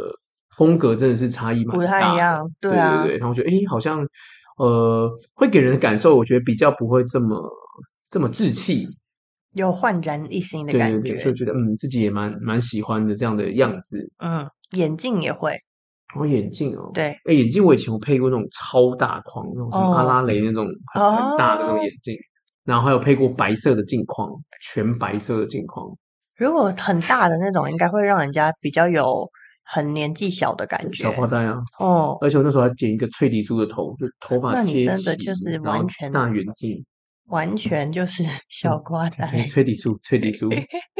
[0.56, 3.18] 风格真的是差异蛮大，不太一样，对啊，对对对。
[3.18, 4.04] 然后觉得，哎，好像
[4.56, 7.38] 呃，会给人的感受，我觉得比较不会这么
[8.10, 8.88] 这么稚气，
[9.52, 15.54] 有焕然一新的感觉，对对对，所以觉得嗯，自己也蛮蛮喜欢的这样的样子，嗯，眼镜也会。
[16.14, 22.16] 哦，眼镜哦，对，哎，眼镜我以前我配过那种超大框，那种阿拉蕾那种很、哦、很大的那种眼镜，
[22.64, 24.30] 然后还有配过白色的镜框，
[24.62, 25.86] 全白色的镜框。
[26.36, 29.28] 如果很大的那种，应该会让人家比较有
[29.64, 31.58] 很年纪小的感觉，小花旦啊。
[31.78, 36.82] 哦，而且我那时候还剪一个翠迪苏的头，就头发贴真的就是完全大圆镜，
[37.26, 39.30] 完全就是小花旦。
[39.30, 40.48] 对，翠迪苏，翠迪苏。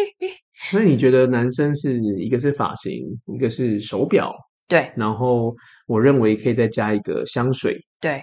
[0.75, 2.93] 那你觉得男生是一个是发型，
[3.35, 4.35] 一个是手表？
[4.69, 5.55] 对，然后
[5.87, 7.77] 我认为可以再加一个香水。
[8.01, 8.23] 对，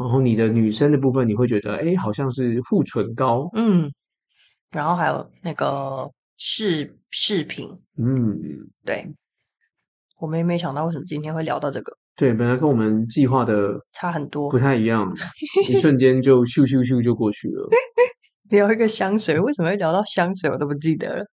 [0.00, 3.48] 然后你的女生的部分，你会觉得，哎，好像是护唇膏。
[3.54, 3.92] 嗯，
[4.72, 7.68] 然后还有那个饰饰品。
[7.98, 8.34] 嗯，
[8.84, 9.06] 对，
[10.20, 11.92] 我们也没想到为什么今天会聊到这个。
[12.16, 15.12] 对，本来跟我们计划的差很多，不太一样，
[15.68, 17.68] 一瞬间就咻咻咻就过去了。
[18.50, 20.50] 聊一个香水，为什么会聊到香水？
[20.50, 21.24] 我都不记得了。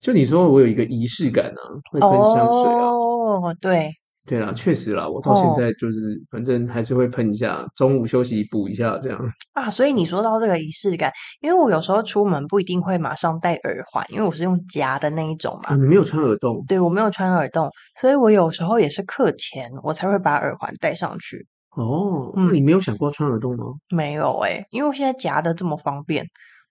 [0.00, 2.92] 就你说我有一个仪式感啊，会喷香水啊。
[3.40, 3.90] 哦，对，
[4.26, 9.70] 对啦，确实啦，我到现在就是，哦、反正还是会喷一下，中午休息补一下这样啊。
[9.70, 15.70] 所以你说到这个仪式感，因为我有时候出门不一定会马上戴耳环，因为我是用夹的那一种嘛。
[15.70, 16.64] 啊、你没有穿耳洞？
[16.66, 17.70] 对，我没有穿耳洞，
[18.00, 21.46] 所以我有时候也是课前我才会把耳环戴上去。
[21.76, 23.66] 哦，那你没有想过穿耳洞吗？
[23.66, 26.26] 嗯、没有哎、欸，因为我现在夹的这么方便，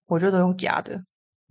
[0.07, 0.95] 我就都用夹的。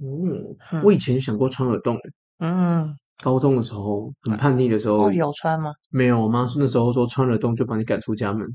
[0.01, 1.97] 嗯，我以前想过穿耳洞。
[2.41, 5.73] 嗯，高中的时候很叛逆的时候，哦，有穿吗？
[5.91, 8.47] 没有，我妈说那时候说穿耳洞就把你赶出家门。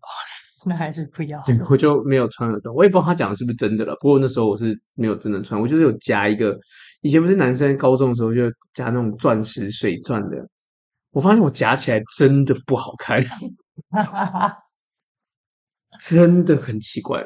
[0.65, 1.41] 那还是不要。
[1.69, 3.95] 我就没有穿耳洞，我也不知道他讲的是不是真的了。
[4.01, 6.57] 不过那时候我是没有真的穿，我就是有夹一个。
[7.01, 8.41] 以前不是男生高中的时候就
[8.73, 10.37] 夹那种钻石水钻的，
[11.11, 13.23] 我发现我夹起来真的不好看，
[16.01, 17.25] 真的很奇怪。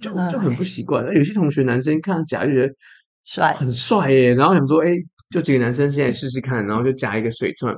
[0.00, 1.06] 就就很不习惯。
[1.14, 2.74] 有些同学男生看夹觉得
[3.22, 4.88] 帅，很帅耶，然后想说，哎，
[5.34, 7.74] 就几个男生现在试试看，然后就夹一个水钻。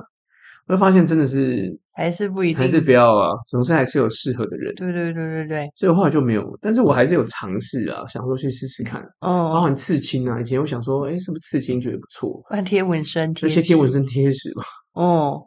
[0.67, 4.75] 会发现真的是还是不一定，还是不要啊，总是还是有适合的人。
[4.75, 9.01] 对对对对对，所以后来就没有，但是我还是有尝试啊，想说去试试看。
[9.21, 12.39] 哦，包含刺青啊，以前我想说，哎，是不是刺青觉得不错？
[12.45, 14.63] 换贴纹身贴，那些贴纹身贴纸嘛。
[14.93, 15.41] 哦，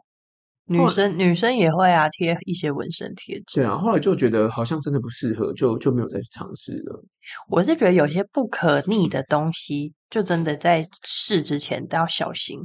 [0.65, 3.61] 女生女生也会啊，贴一些纹身贴纸。
[3.61, 7.05] 对啊，后来就觉得好像真的不适合，就就没有再去尝试了。
[7.47, 12.59] 我是觉得有些不可逆的东西，就真的在试之前都要小心。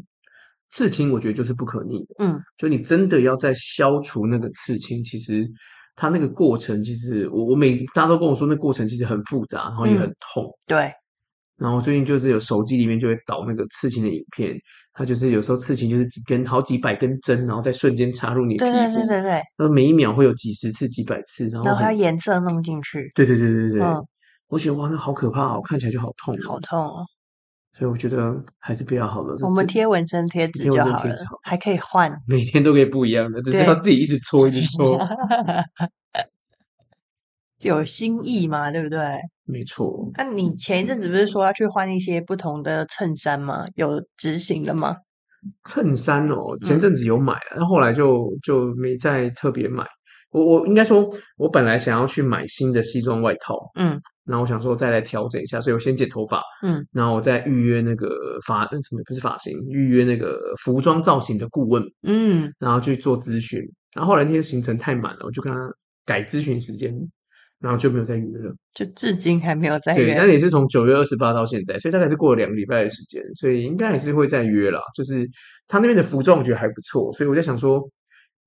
[0.68, 5.48] 刺青我觉得就是不可逆的，嗯，就你真的要在消除那个刺青，其实
[5.94, 10.92] 它那个过程，其实我我每大家都跟我说，那过程其实很复杂，然后也很痛，嗯、对。
[11.56, 14.54] 然后最近就是有手机里面就会导那个刺青的影片，
[14.92, 24.04] 它就是有时候刺青就是几根好几百根针，然后在瞬间插入你的皮肤，对对对对对，那每一秒会有几十次、几百次，然后然后还要颜色弄进去，对对对对对，嗯、
[24.48, 27.06] 我觉得哇，那好可怕哦，看起来就好痛，好痛哦。
[27.76, 29.36] 所以我觉得还是比较好的。
[29.44, 34.98] 我们贴纹身贴纸就好了，还可以换，每天都可以不一样的，只是要自己一直搓，一直搓，
[37.60, 38.98] 有新意嘛，对不对？
[39.44, 40.10] 没错。
[40.16, 43.66] 那你前一阵子不是说要去换一些不同的衬衫吗？
[43.74, 44.96] 有执行了吗？
[45.66, 49.84] 衬衫哦，前阵子有买，然后后来就就没再特别买。
[50.30, 54.00] 我我应该说，我本来想要去买新的西装外套，嗯。
[54.26, 58.08] 然后我想说再来调整一下，所以我先剪头发，嗯，然后我再预约那个
[58.44, 59.56] 发，怎么不是发型？
[59.70, 63.60] 预约那个服装造型的顾问，嗯，然后去做咨询。
[63.94, 65.58] 然后后来那天行程太满了，我就跟他
[66.04, 66.92] 改咨询时间，
[67.60, 70.04] 然后就没有再约了，就至今还没有再约。
[70.04, 74.80] 对，但也是从九月二十八到现在，所以大概是过了两个礼拜的时间，所以应该还是会再约啦。
[74.94, 75.24] 就是
[75.68, 77.80] 他那边的服装我觉得还不错，所以我在想说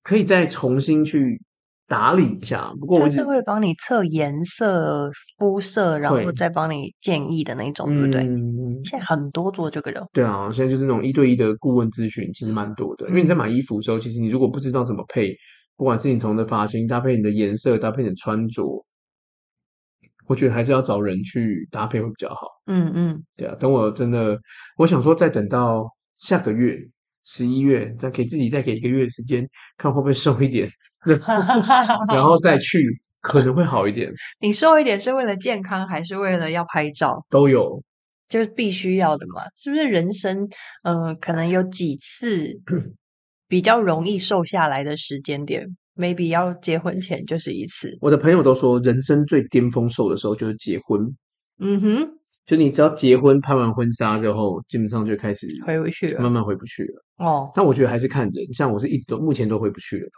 [0.03, 1.41] 可以再重新去。
[1.89, 8.21] 打理一下，不过我是会帮你测颜色、肤色，然后再帮你建议的那种，对不对？
[8.21, 10.07] 嗯，现在很多做这个的。
[10.13, 13.09] 对啊，现在就是那种一对一的顾问咨询，其实蛮多的。
[13.09, 15.35] 因为你在买衣服的时候，其实你如果不知道怎么配，
[15.77, 18.85] 不管是你从的发型搭配你的颜色，搭配你的穿着，
[20.27, 22.41] 我觉得还是要找人去搭配会比较好。
[22.67, 23.55] 嗯嗯，对啊。
[23.59, 24.39] 等我真的，
[24.77, 26.77] 我想说，再等到下个月
[27.25, 29.43] 十一月，再给自己再给一个月的时间，
[29.75, 30.69] 看会不会瘦一点。
[32.13, 32.79] 然后再去
[33.21, 34.11] 可能会好一点。
[34.39, 37.25] 你瘦一点是为了健康，还是为了要拍照？
[37.29, 37.81] 都有，
[38.27, 39.43] 就是必须要的嘛。
[39.55, 40.47] 是不是人生，
[40.83, 42.47] 呃，可能有几次
[43.47, 47.97] 比较容易瘦下来的时间点？maybe 要结婚前就是一次。
[48.01, 51.01] 我的朋友都说，人生最巅峰瘦的时候就是结婚。
[51.59, 52.18] 嗯哼。
[52.49, 57.05] 就你只要结婚拍完婚纱之后，基本上就开始回不去了，慢慢回不去了。
[57.17, 60.09] 哦，但我觉得还是看人，像我是一直都目前都回不去了。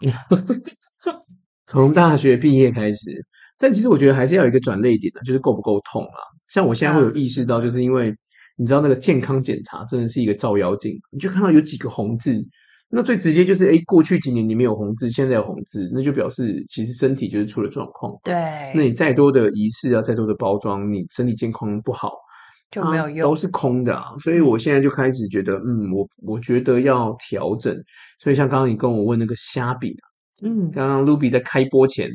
[1.67, 3.11] 从大学毕业开始，
[3.57, 6.23] 但其实我觉得还是要有一个转捩点的，就是够不够痛啊。
[6.47, 8.15] 像我现在会有意识到，就是因为
[8.55, 12.41] 你知道那个健康检查真的是一个照妖镜，你就看到有几个红字。
[12.91, 18.13] 那最直接就是，哎，过去几年你没有红字，现在有红字，那就表示其实身体就是出了状况。
[18.23, 18.34] 对，
[18.75, 22.12] 那你再多的仪式啊，再多的包装，你身体健康不好
[22.69, 24.04] 就没有用，都是空的啊。
[24.19, 27.75] 所以我现在就开始觉得，嗯，我我觉得要调整。
[28.19, 29.93] 所以像刚刚你跟我问那个虾饼，
[30.43, 32.10] 嗯，刚刚 Ruby 在开播前、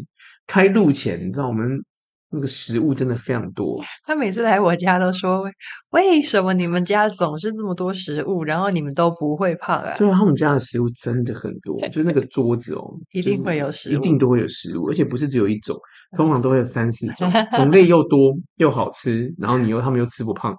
[0.47, 1.83] 开录前，你知道我们。
[2.31, 3.81] 那个食物真的非常多。
[4.05, 5.45] 他每次来我家都说
[5.91, 15.79] ：“为什么你们家总是这么多食物，然后你们都不会胖啊？”对啊，他们家的食物真的很多，就是那个桌子哦， 一定会有食物，一定都会有食物，而且不是只有一种，
[16.17, 20.55] 通常都会有三四种， 种类又多又好吃，然后你又他们又吃不胖。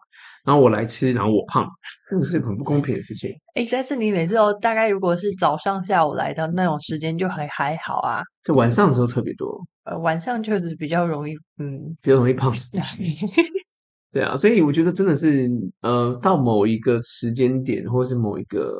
[0.47, 1.67] 然后我来吃，然后我胖，
[2.09, 3.29] 真的是很不公平的事情。
[3.53, 8.21] 哎，但是你每次都大概如果是早上、下午来的那种时间，就还还好啊。
[8.45, 9.59] 就晚上的时候特别多。
[9.83, 12.53] 呃，晚上就是比较容易，嗯，比较容易胖。
[14.13, 15.49] 对啊，所以我觉得真的是，
[15.81, 18.79] 呃，到某一个时间点，或是某一个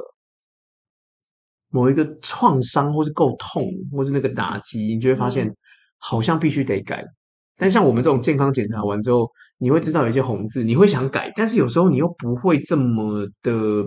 [1.70, 5.54] 某一个创伤，或是够痛，或是那个打击，你就会发现
[5.98, 7.04] 好像必须得改。
[7.58, 13.84] 但像我们这种健康检查完之后，你会知道有一些红字，你会想改，但是有时候你又不会这么的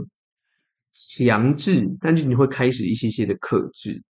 [0.90, 4.02] 强制，但是你会开始一些些的克制，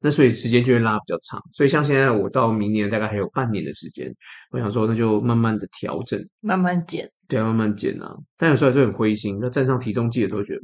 [0.00, 1.42] 那所以时间就会拉比较长。
[1.52, 4.14] 所以像现在我到明年大概还有半年的时间，
[4.52, 8.14] 我想说那就慢慢的调整，慢慢减，对，慢慢减啊。
[8.36, 10.60] 但有时候还是很灰心，那站上体重计的时候觉得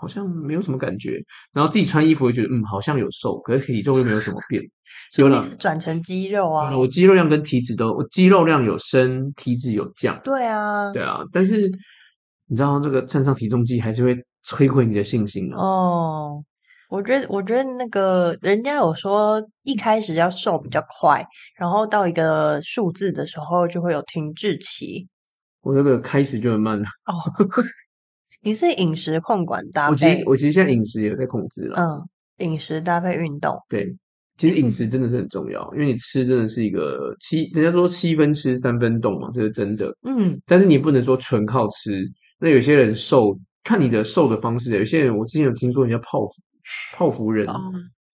[0.00, 1.20] 好像没有什么感觉，
[1.52, 4.62] 然后自己穿衣服会觉得嗯好像有瘦，可是体重又没有什么变。
[5.18, 6.76] 有了，转成肌肉啊！
[6.76, 10.18] 我肌肉量跟体脂都，我肌肉量有升，体脂有降。
[10.24, 11.70] 对啊，对啊，但是
[12.48, 15.58] 你知道这个站上体重机还是会摧毁你的信心啊。
[15.58, 16.44] 哦，
[16.88, 21.24] 我觉得，我觉得那个人家有说，一开始要瘦比较快，
[21.56, 25.06] 然后到一个数字的时候就会有停滞期。
[25.60, 26.84] 我这个开始就很慢了。
[27.06, 27.14] 哦，
[28.46, 29.90] 你是饮食控管搭配？
[29.90, 31.80] 我其实我其实现在饮食也有在控制了。
[31.80, 33.60] 嗯，饮食搭配运动。
[33.68, 33.92] 对，
[34.36, 39.92] 其实饮食真的是很重要，因为你吃真的是一个七，人家说七分吃三分动嘛，这是真的。
[40.04, 42.08] 嗯，但是你不能说纯靠吃。
[42.38, 44.78] 那有些人瘦，看你的瘦的方式。
[44.78, 46.32] 有些人我之前有听说人家泡芙。
[46.96, 47.72] 泡芙人，哦、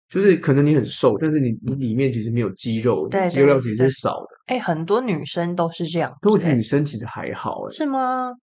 [0.09, 4.27] 就是可能你很瘦，但是你你里面其实没有肌肉，对对对，肌肉量其实是少的。
[4.47, 8.33] 哎、欸，很多女生都是这样，可我觉得女生其实还好，哎，是吗？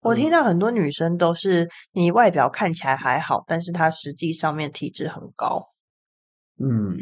[0.00, 5.62] 我听到很多女生都是，你外表看起来还好，但是她实际上面体质很高。
[6.60, 6.96] 嗯，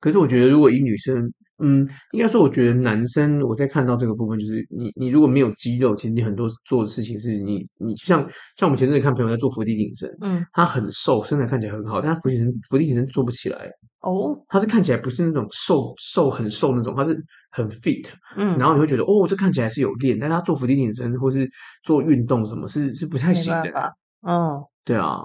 [0.00, 1.32] 可是我觉得如果以女生。
[1.58, 8.20] 嗯，应该说，我觉得男生我在看到这个部分，就是你你如果没有肌肉，其实你很多做的事情是你你像
[8.56, 17.16] 像我们前阵子看朋友在做伏地挺身，嗯，他很瘦，身材看起来很好，但他伏地挺身伏地挺身做不起来哦，他是看起来不是那种瘦瘦很瘦那种，他是
[17.52, 21.48] 很 fit，嗯，然后你会觉得哦，这看起来是有练，但他做伏地挺身或是
[21.84, 23.92] 做运动什么是是不太行的，
[24.26, 25.20] 嗯，对啊。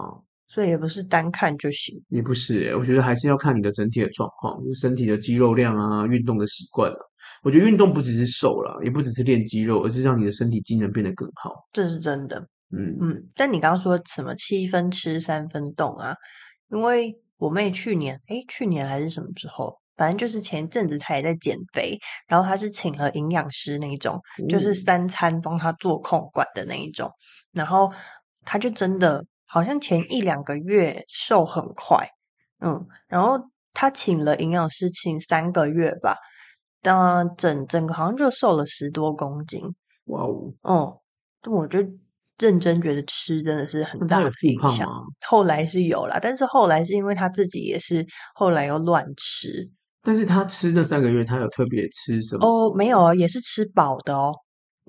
[0.51, 6.97] 所以也不是单看就行，也不是、欸，我觉得还是要看你的整体的状况，就是身体的肌肉量啊，运动的习惯啊。
[7.43, 11.53] 我觉得运动不只是瘦了，也不只是练肌肉，而是让你的身体机能变得更好。
[11.71, 12.39] 这是真的，
[12.75, 13.15] 嗯嗯。
[13.35, 16.15] 但你刚刚说什么七分吃三分动啊？
[16.71, 21.95] 因为我妹去年，诶，去年还是什么时候，反正就是前一阵子她也在减肥，
[22.27, 27.09] 然后她是请了营养师那一种，嗯、就是三餐帮她做控管的那一种，
[27.51, 27.89] 然后
[28.43, 29.23] 她就真的。
[29.51, 32.07] 好像前一两个月瘦很快，
[32.61, 33.35] 嗯，然后
[33.73, 36.15] 他请了营养师，请三个月吧，
[36.83, 39.59] 当整整个好像就瘦了十多公斤。
[40.05, 40.93] 哇哦，嗯，
[41.41, 41.79] 但我就
[42.37, 44.87] 认真觉得吃真的是很大的影响。
[45.25, 49.67] 后来是有啦，但是后来是因为他自己也是后来又乱吃。
[50.01, 52.47] 但是他吃这三个月，他有特别吃什么？
[52.47, 54.33] 哦，没有，也是吃饱的哦。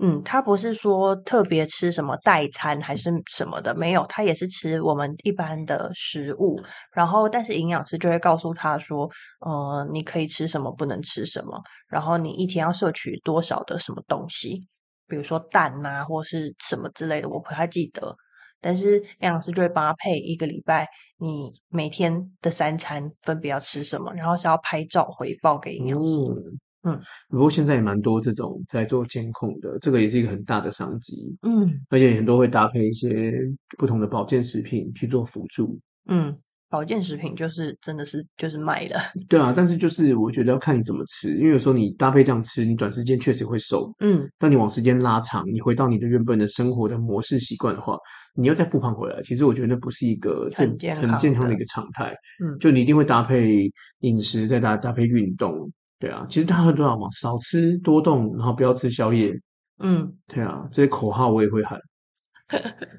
[0.03, 6.59] 嗯，他不是说特别吃什么代餐还是什么的，没有，他也是吃我们一般的食物。
[6.93, 9.07] 然后，但是营养师就会告诉他说，
[9.41, 11.61] 呃，你可以吃什么，不能吃什么。
[11.87, 14.67] 然后你一天要摄取多少的什么东西，
[15.07, 18.17] 比如说蛋呐，或是什么之类的，我不太记得。
[18.63, 20.89] 但是营养师就会帮他配一个礼拜，
[21.19, 26.23] 你每天的三餐分别要吃什么，然后是要拍照回报给营养师。
[26.23, 31.37] 嗯嗯，不过现在也蛮多这种在做监控的，这个也是一个很大的商机。
[31.43, 33.35] 嗯，而且很多会搭配一些
[33.79, 35.79] 不同的保健食品去做辅助。
[36.09, 36.35] 嗯，
[36.71, 38.97] 保健食品就是真的是就是卖的。
[39.29, 43.93] 对啊，但是就是我觉得要看你怎么吃，因为有时候你搭配这样吃，你短时间确实会瘦。
[44.01, 47.99] 嗯，但你往时间拉长，你回到你的原本的生活的模式习惯的话，
[48.35, 52.15] 你又再复胖回来，其实我觉得那不是一个正很健康，很健康的一个常态。
[52.43, 53.71] 嗯，就你一定会搭配
[54.01, 55.71] 饮食，再搭搭配运动。
[56.01, 59.33] 对啊，其实他很重要嘛，少吃多动，然后不要吃宵夜。
[59.79, 61.79] 嗯，对啊，这些口号我也会喊。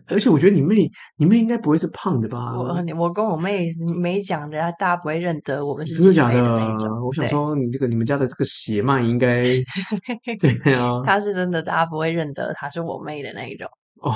[0.08, 2.54] 而且我觉得你妹，你妹应该不会是胖的吧？
[2.58, 6.40] 我我跟我妹没讲的，大家不会认得我们是真的假的？
[7.04, 9.44] 我想说，你这个你们家的这个血脉应该
[10.40, 11.02] 对啊。
[11.04, 13.68] 她是真的，大家不会认得她是我妹的那一种。
[13.96, 14.16] 哦，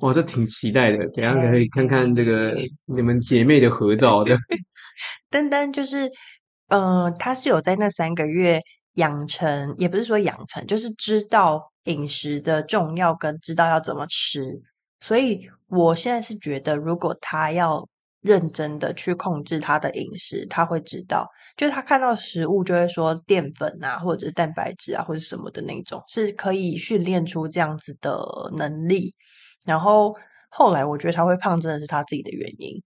[0.00, 4.34] 我这挺期待的，等下可以看看这个你们姐妹的合照的。
[5.28, 6.10] 单单就是。
[6.68, 8.60] 嗯、他是有在那三个月
[8.94, 14.60] 养成，也不是说养成，就是知道饮食的重要跟知道要怎么吃。
[15.00, 17.88] 所以我现在是觉得，如果他要
[18.20, 28.18] 认真的去控制他的饮食，他会知道，就是他看到食物就会说淀粉啊，或者是蛋白质啊，或者什么的那种，是可以训练出这样子的
[28.56, 29.14] 能力。
[29.64, 30.14] 然后
[30.48, 32.82] 后来我觉得他会胖，真的是他自己的原因。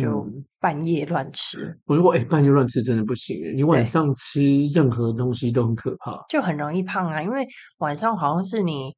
[0.00, 0.26] 就
[0.58, 1.78] 半夜乱吃。
[1.86, 3.36] 我如果哎，半夜乱吃真的不行。
[3.54, 4.42] 你晚上吃
[4.74, 7.22] 任何东西都很可怕，就很容易胖啊。
[7.22, 7.46] 因为
[7.78, 8.92] 晚上好像是你，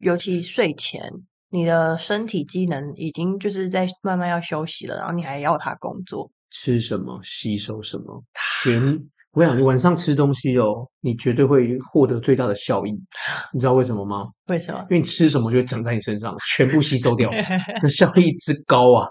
[0.00, 1.02] 尤其睡前，
[1.50, 6.30] 你的身体机能已经就是在慢慢要休息了，然后你还要它工作。
[6.50, 8.24] 吃什么吸收什么，
[8.62, 8.98] 全
[9.32, 12.92] 我想你晚上吃东西哦，你绝对会获得最大的效益。
[13.52, 14.28] 你知道为什么吗？
[14.46, 14.78] 为什么？
[14.82, 17.28] 因为你吃什么就会长在你身上，全部吸收掉，
[17.82, 19.08] 那效益之高啊！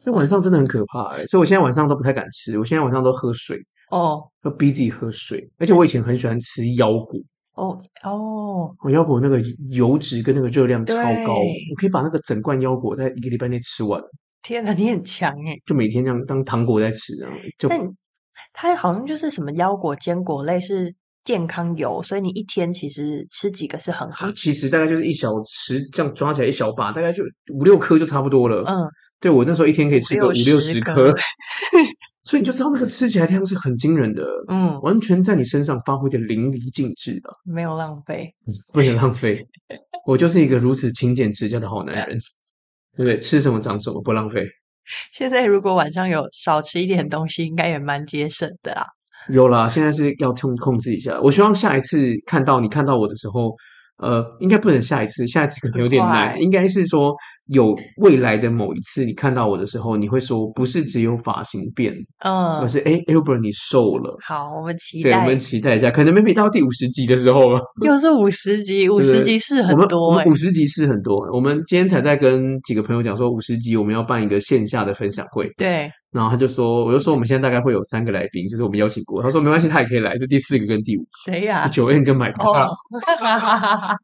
[0.00, 2.58] 这晚上真的很可怕哎、欸，所以我现在晚上都不太敢吃。
[2.58, 3.56] 我现在晚上都喝水
[3.90, 5.40] 哦，要逼自己喝水。
[5.58, 7.20] 而且我以前很喜欢吃腰果
[7.54, 14.02] 哦哦，我腰果那个油脂跟那个热量超高，我可以把那个整罐腰果在一个礼拜内吃完。
[14.42, 15.56] 天哪，你很强哎！
[15.64, 17.30] 就每天这样当糖果在吃啊。
[17.58, 17.80] 就但
[18.52, 24.30] 它好像就是什么腰果、坚果类是健康油，所以你一天其实吃几个是很好。
[24.32, 27.24] 其实大概就是一小匙这样抓起来一小把，大概就
[27.54, 28.64] 五六颗就差不多了。
[28.66, 28.88] 嗯。
[29.26, 31.12] 对，我那时候一天可以吃个五六十颗，
[32.22, 38.32] 所以你就知道那个吃起来量是很惊人的，嗯，完全在你身上发挥的淋漓尽致的，没有浪费，
[38.72, 39.44] 不能浪费。
[40.06, 42.16] 我就是一个如此勤俭持家的好男人，
[42.96, 43.18] 对不对？
[43.18, 44.46] 吃什么长什么，不浪费。
[45.12, 48.86] 现在如果晚上有少吃一点东西，应该也蛮节省的啦。
[49.28, 51.20] 有啦，现在是要控控制一下。
[51.20, 53.56] 我希望下一次看到你看到我的时候。
[53.98, 56.38] 呃，应该不能下一次，下一次可能有点难。
[56.38, 57.16] 应该是说，
[57.48, 61.94] 有未来的某一次，你看到我的时候，你会说，不是只有发型变，
[62.24, 64.16] 嗯，而是哎，Albert 你瘦了。
[64.26, 67.60] 好，我们期待，对，我们期待一下，可能 maybe 到第五十集的时候了。
[67.84, 71.16] 又是五十集，五十集是很多，欸，五十集是很多。
[71.32, 75.48] 我们今天才在跟几个朋友讲说，五十集我们要办一个线下的分享会。
[75.56, 75.88] 对。
[76.10, 79.22] 然后他就说，我就说我们现在大概会有三个来宾，就是我们邀请过。
[79.22, 81.02] 他说没关系，他也可以来，是第四个跟第五。
[81.24, 82.42] 谁呀？Joanne 跟 Mike。
[82.42, 82.70] 哦。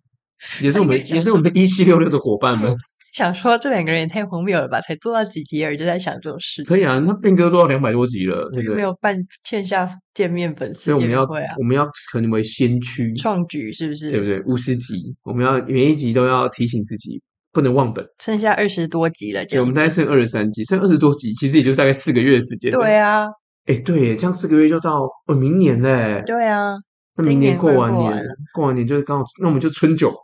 [0.61, 2.75] 也是我们，也是我们一七六六的伙伴们。
[3.13, 4.81] 想说这两个人也太荒谬了吧？
[4.81, 6.65] 才做到几集而已，就在想这种事。
[6.65, 8.77] 可以啊，那变哥做到两百多集了，对不对？
[8.77, 11.23] 没有办欠下见面粉丝，所以我们要
[11.59, 14.11] 我们要成为先驱创举，是不是？
[14.11, 14.41] 对不对？
[14.43, 17.21] 五十集，我们要每一集都要提醒自己
[17.53, 18.03] 不能忘本。
[18.19, 22.73] 剩下二十多集了，对，我们大概剩二十三集，剩二十多集，其实也就是大概四个月的时间。
[22.73, 23.27] 对啊，
[23.67, 26.23] 哎，对，这样四个月就到哦，明年嘞。
[26.27, 26.77] 对啊，
[27.17, 30.15] 那明年过完年，过完年就是刚好，那我们就春酒。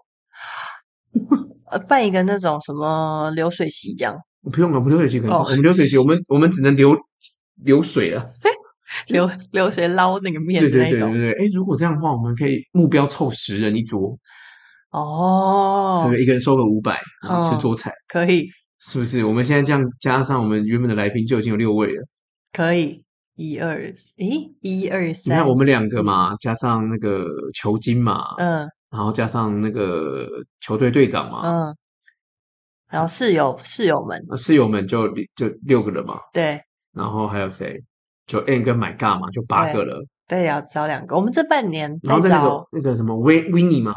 [1.70, 4.16] 呃，办一个那种什么流水席这样，
[4.50, 5.30] 不用了，不流水席可以。
[5.30, 6.96] 我们流水席，我们我们只能流
[7.64, 8.26] 流水了，
[9.08, 10.60] 流流水捞那个面。
[10.62, 11.32] 对对对对对。
[11.32, 14.16] 哎，如果这样的话，我们可以目标凑十人一桌。
[14.90, 18.46] 哦，对，一个人收个五百，然后吃桌菜，可以，
[18.80, 19.22] 是不是？
[19.24, 22.08] 我们现在这样加上我们原本的来宾，就已经有六位了。
[22.54, 23.04] 可以，
[23.36, 23.74] 一二，
[24.16, 28.66] 诶，一二三，你看我们两个嘛，加上那个球精嘛，嗯。
[28.90, 30.26] 然后加上那个
[30.60, 31.76] 球队队长嘛，嗯，
[32.90, 36.60] 然后室友室友们，室友们就就六个人嘛，对，
[36.92, 37.82] 然后还有谁？
[38.26, 40.04] 就 N 跟 My God 嘛，就八个了。
[40.26, 41.16] 对，要找两个。
[41.16, 43.94] 我们这半年然后那个那个什么 Win Winnie 嘛，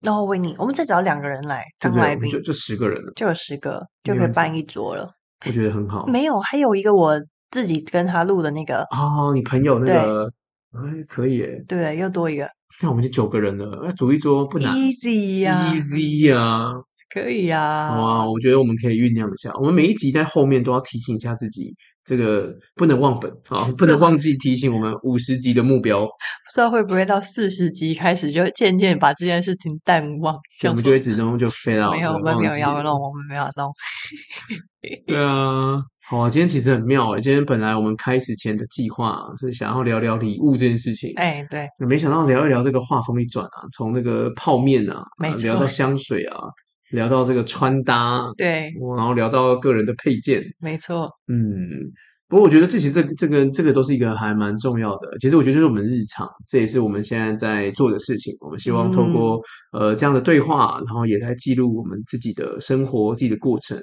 [0.00, 5.10] 然后 Winnie，我们再找两个人来当来宾，就就十个人了，就有十个就可以办一桌了。
[5.46, 6.06] 我觉得很好。
[6.06, 10.32] 没有，还有一个我自己跟他录的那个哦，你朋友那个，
[10.72, 12.48] 哎，可以诶，对，又多一个。
[12.80, 16.70] 那我们就九个人了，那煮一桌不难，easy 呀，easy 呀，
[17.12, 17.88] 可以呀。
[17.88, 19.52] 好啊，我觉得我们可以酝酿一下。
[19.54, 21.72] 我们每一集在后面都要提醒一下自己，
[22.04, 26.00] 这个不能忘本啊，不能忘记提醒我们五十集的目标。
[26.52, 30.36] 不知道会不会到四十集开始就渐渐把这件事情淡忘，
[30.68, 33.72] 我们就会始终就飞到没有，我们没有要弄，我们没有要弄。
[35.06, 35.82] 对啊。
[36.12, 37.20] 好啊，今天其实很妙诶。
[37.22, 45.02] 今天本来我们开始前的计划是想要聊聊礼物这件事情，哎，对，没想到聊一聊这个话锋一转啊，从那个泡面啊，
[45.42, 46.38] 聊到香水啊，
[46.90, 51.48] 聊到这个穿搭，对，然后聊到个人的配件，没错，嗯，
[52.28, 55.16] 不过我觉得这其实这个这个这个都是一个还蛮重要的。
[55.18, 58.36] 其实我觉得就是我们日常，这也是我们现在在做的事情。
[58.40, 59.40] 我们希望透过、
[59.78, 63.78] 嗯、呃这样的对话，然后也来记录我们自己的生活、自己的过程。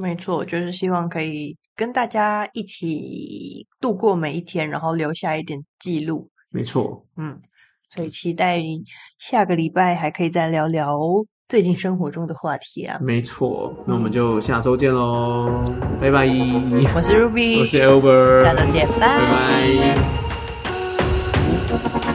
[0.00, 6.30] 没错，就是希望可以跟大家一起度过每一天，然后留下一点记录。
[6.50, 7.38] 没错，嗯，
[7.90, 8.60] 所以期待
[9.18, 10.98] 下个礼拜还可以再聊聊
[11.48, 12.98] 最近生活中的话题啊。
[13.00, 16.26] 没错，那我们就下周见喽，嗯、拜拜。
[16.94, 19.06] 我是 Ruby，我是 Albert，下周见，拜拜。
[21.68, 22.09] 拜拜。